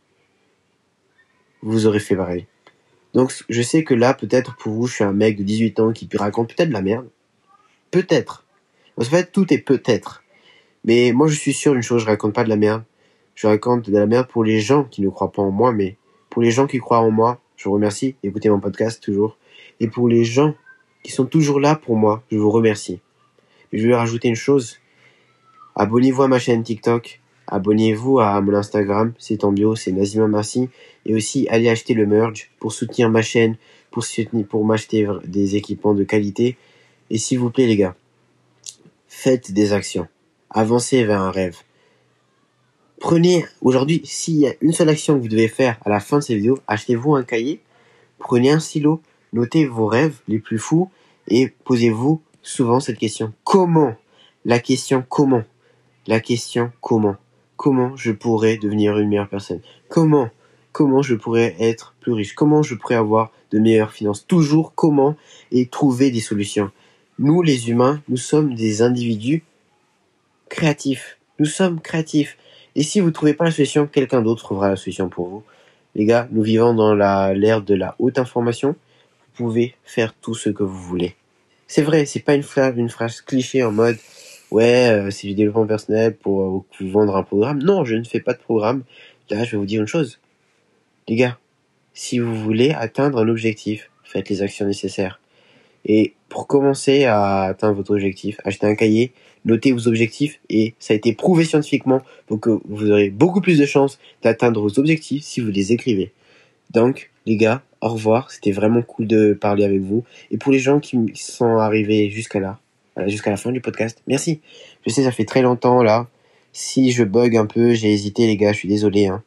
vous 1.62 1.88
aurez 1.88 2.02
fait 2.02 2.18
pareil. 2.18 2.46
Donc 3.14 3.34
je 3.50 3.62
sais 3.62 3.84
que 3.84 3.94
là, 3.94 4.14
peut-être 4.14 4.56
pour 4.58 4.74
vous, 4.74 4.88
je 4.88 4.96
suis 4.96 5.04
un 5.04 5.14
mec 5.14 5.38
de 5.38 5.44
18 5.44 5.80
ans 5.80 5.92
qui 5.92 6.08
raconte 6.16 6.54
peut-être 6.54 6.70
de 6.70 6.74
la 6.74 6.82
merde. 6.82 7.08
Peut-être. 7.92 8.46
En 8.98 9.04
fait, 9.04 9.32
tout 9.32 9.52
est 9.54 9.60
peut-être. 9.60 10.24
Mais 10.84 11.12
moi, 11.12 11.28
je 11.28 11.36
suis 11.36 11.54
sûr 11.54 11.74
d'une 11.74 11.82
chose, 11.82 12.02
je 12.02 12.08
raconte 12.08 12.34
pas 12.34 12.44
de 12.44 12.50
la 12.50 12.56
merde. 12.56 12.84
Je 13.36 13.48
raconte 13.48 13.90
de 13.90 13.98
la 13.98 14.06
merde 14.06 14.28
pour 14.28 14.44
les 14.44 14.60
gens 14.60 14.84
qui 14.84 15.02
ne 15.02 15.10
croient 15.10 15.32
pas 15.32 15.42
en 15.42 15.52
moi, 15.52 15.72
mais 15.72 15.98
pour 16.30 16.42
les 16.42 16.52
gens 16.52 16.68
qui 16.68 16.80
croient 16.80 17.00
en 17.00 17.12
moi, 17.12 17.40
je 17.56 17.66
vous 17.66 17.74
remercie. 17.74 18.16
Écoutez 18.24 18.50
mon 18.50 18.60
podcast 18.60 19.02
toujours. 19.02 19.38
Et 19.80 19.88
pour 19.88 20.08
les 20.08 20.24
gens 20.24 20.56
qui 21.04 21.12
sont 21.12 21.26
toujours 21.26 21.60
là 21.60 21.76
pour 21.76 21.96
moi, 21.96 22.24
je 22.32 22.38
vous 22.38 22.52
remercie. 22.52 23.00
je 23.72 23.88
vais 23.88 23.96
rajouter 23.96 24.28
une 24.28 24.36
chose, 24.36 24.80
Abonnez-vous 25.80 26.24
à 26.24 26.28
ma 26.28 26.40
chaîne 26.40 26.62
TikTok. 26.62 27.22
Abonnez-vous 27.52 28.20
à 28.20 28.40
mon 28.42 28.54
Instagram, 28.54 29.14
c'est 29.18 29.44
en 29.44 29.52
bio, 29.52 29.76
c'est 29.76 29.92
Nazima 29.92 30.28
Merci. 30.28 30.70
Et 31.06 31.16
aussi, 31.16 31.48
allez 31.50 31.68
acheter 31.68 31.94
le 31.94 32.06
merge 32.06 32.52
pour 32.60 32.72
soutenir 32.72 33.10
ma 33.10 33.22
chaîne, 33.22 33.58
pour 33.92 34.06
pour 34.48 34.66
m'acheter 34.66 35.08
des 35.26 35.56
équipements 35.56 35.96
de 35.96 36.04
qualité. 36.04 36.58
Et 37.10 37.18
s'il 37.18 37.40
vous 37.40 37.50
plaît, 37.50 37.66
les 37.66 37.76
gars, 37.76 37.96
faites 39.08 39.52
des 39.52 39.74
actions. 39.74 40.08
Avancez 40.52 41.04
vers 41.04 41.22
un 41.22 41.32
rêve. 41.32 41.58
Prenez, 43.00 43.46
aujourd'hui, 43.62 44.02
s'il 44.04 44.38
y 44.38 44.48
a 44.48 44.54
une 44.62 44.74
seule 44.74 44.90
action 44.90 45.16
que 45.16 45.22
vous 45.22 45.28
devez 45.28 45.48
faire 45.48 45.78
à 45.86 45.90
la 45.90 46.00
fin 46.00 46.20
de 46.20 46.24
cette 46.24 46.38
vidéo, 46.38 46.60
achetez-vous 46.68 47.16
un 47.16 47.24
cahier, 47.24 47.62
prenez 48.20 48.52
un 48.52 48.60
stylo, 48.60 49.02
notez 49.34 49.66
vos 49.66 49.88
rêves 49.88 50.20
les 50.28 50.40
plus 50.40 50.60
fous 50.60 50.92
et 51.28 51.52
posez-vous 51.64 52.22
souvent 52.44 52.80
cette 52.80 52.98
question. 52.98 53.34
Comment? 53.44 53.96
La 54.46 54.60
question 54.60 55.04
comment? 55.08 55.44
la 56.10 56.20
question 56.20 56.72
comment? 56.82 57.18
Comment 57.60 57.98
je 57.98 58.14
pourrais 58.14 58.56
devenir 58.56 58.98
une 58.98 59.10
meilleure 59.10 59.28
personne 59.28 59.60
Comment 59.90 60.30
Comment 60.72 61.02
je 61.02 61.14
pourrais 61.14 61.58
être 61.60 61.94
plus 62.00 62.14
riche 62.14 62.34
Comment 62.34 62.64
je 62.64 62.74
pourrais 62.74 62.96
avoir 62.96 63.34
de 63.52 63.60
meilleures 63.60 63.92
finances 63.92 64.26
Toujours 64.26 64.74
comment 64.76 65.18
et 65.52 65.66
trouver 65.66 66.10
des 66.10 66.22
solutions. 66.22 66.72
Nous, 67.20 67.42
les 67.42 67.70
humains, 67.70 68.02
nous 68.08 68.16
sommes 68.16 68.56
des 68.56 68.82
individus 68.82 69.44
créatifs. 70.48 71.18
Nous 71.38 71.48
sommes 71.48 71.82
créatifs. 71.82 72.38
Et 72.76 72.84
si 72.84 73.02
vous 73.02 73.08
ne 73.08 73.12
trouvez 73.12 73.34
pas 73.34 73.44
la 73.44 73.52
solution, 73.52 73.88
quelqu'un 73.88 74.22
d'autre 74.22 74.44
trouvera 74.44 74.70
la 74.70 74.78
solution 74.78 75.10
pour 75.10 75.28
vous. 75.28 75.44
Les 75.96 76.06
gars, 76.06 76.30
nous 76.32 76.44
vivons 76.44 76.74
dans 76.74 76.96
l'ère 76.96 77.62
de 77.62 77.76
la 77.76 77.94
haute 78.00 78.20
information. 78.20 78.70
Vous 79.36 79.48
pouvez 79.48 79.76
faire 79.84 80.14
tout 80.14 80.34
ce 80.34 80.50
que 80.50 80.64
vous 80.64 80.82
voulez. 80.82 81.18
C'est 81.68 81.82
vrai, 81.82 82.06
c'est 82.06 82.22
pas 82.22 82.36
une 82.36 82.46
une 82.78 82.90
phrase 82.90 83.20
cliché 83.20 83.66
en 83.66 83.74
mode 83.74 83.98
ouais, 84.52 84.90
euh, 84.90 85.12
c'est 85.12 85.28
du 85.28 85.34
développement 85.34 85.66
personnel 85.66 86.16
pour 86.16 86.42
euh, 86.42 86.64
vous 86.80 86.90
vendre 86.90 87.16
un 87.16 87.24
programme. 87.24 87.62
Non, 87.64 87.86
je 87.86 87.96
ne 87.96 88.04
fais 88.04 88.20
pas 88.20 88.34
de 88.34 88.40
programme. 88.40 88.84
Là, 89.30 89.44
je 89.44 89.52
vais 89.52 89.58
vous 89.58 89.66
dire 89.66 89.82
une 89.82 89.88
chose. 89.88 90.20
Les 91.08 91.16
gars, 91.16 91.38
si 91.94 92.20
vous 92.20 92.36
voulez 92.36 92.72
atteindre 92.72 93.20
un 93.20 93.28
objectif, 93.28 93.90
faites 94.04 94.30
les 94.30 94.42
actions 94.42 94.66
nécessaires. 94.66 95.20
Et 95.86 96.14
pour 96.28 96.48
commencer 96.48 97.06
à 97.06 97.44
atteindre 97.44 97.76
votre 97.76 97.92
objectif, 97.92 98.38
achetez 98.44 98.68
un 98.68 98.76
cahier, 98.76 99.12
notez 99.46 99.72
vos 99.72 99.88
objectifs 99.88 100.40
et 100.50 100.74
ça 100.80 100.94
a 100.94 100.98
été 100.98 101.14
prouvé 101.14 101.46
scientifiquement 101.46 102.02
pour 102.28 102.40
que 102.40 102.60
vous 102.68 102.92
aurez 102.92 103.10
beaucoup 103.10 103.42
plus 103.42 103.58
de 103.58 103.66
chances 103.66 104.00
d'atteindre 104.22 104.62
vos 104.62 104.80
objectifs 104.80 105.24
si 105.24 105.40
vous 105.42 105.50
les 105.50 105.72
écrivez. 105.72 106.12
Donc, 106.72 107.12
les 107.26 107.38
gars, 107.38 107.64
au 107.82 107.90
revoir. 107.90 108.32
C'était 108.32 108.52
vraiment 108.52 108.82
cool 108.82 109.08
de 109.08 109.34
parler 109.34 109.64
avec 109.64 109.82
vous. 109.82 110.04
Et 110.32 110.38
pour 110.38 110.52
les 110.52 110.60
gens 110.60 110.80
qui 110.80 110.98
sont 111.16 111.58
arrivés 111.58 112.10
jusqu'à 112.10 112.40
là, 112.40 112.60
jusqu'à 113.08 113.30
la 113.30 113.38
fin 113.38 113.52
du 113.52 113.62
podcast. 113.62 114.02
Merci. 114.08 114.42
Je 114.86 114.92
sais, 114.92 115.04
ça 115.04 115.12
fait 115.12 115.26
très 115.26 115.42
longtemps 115.42 115.84
là. 115.84 116.08
Si 116.52 116.92
je 116.92 117.04
bug 117.04 117.38
un 117.38 117.46
peu, 117.46 117.74
j'ai 117.74 117.94
hésité 117.94 118.28
les 118.28 118.38
gars, 118.38 118.52
je 118.52 118.58
suis 118.58 118.68
désolé. 118.68 119.08
Hein. 119.08 119.24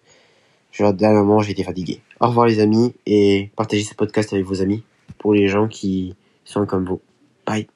Genre, 0.72 0.92
dernièrement, 0.92 1.40
j'ai 1.40 1.52
été 1.52 1.62
fatigué. 1.62 2.00
Au 2.20 2.28
revoir 2.28 2.46
les 2.46 2.60
amis 2.60 2.94
et 3.06 3.50
partagez 3.56 3.84
ce 3.84 3.94
podcast 3.94 4.32
avec 4.32 4.44
vos 4.44 4.62
amis 4.62 4.82
pour 5.18 5.34
les 5.34 5.46
gens 5.48 5.68
qui 5.68 6.14
sont 6.44 6.66
comme 6.66 6.84
vous. 6.84 7.00
Bye. 7.46 7.71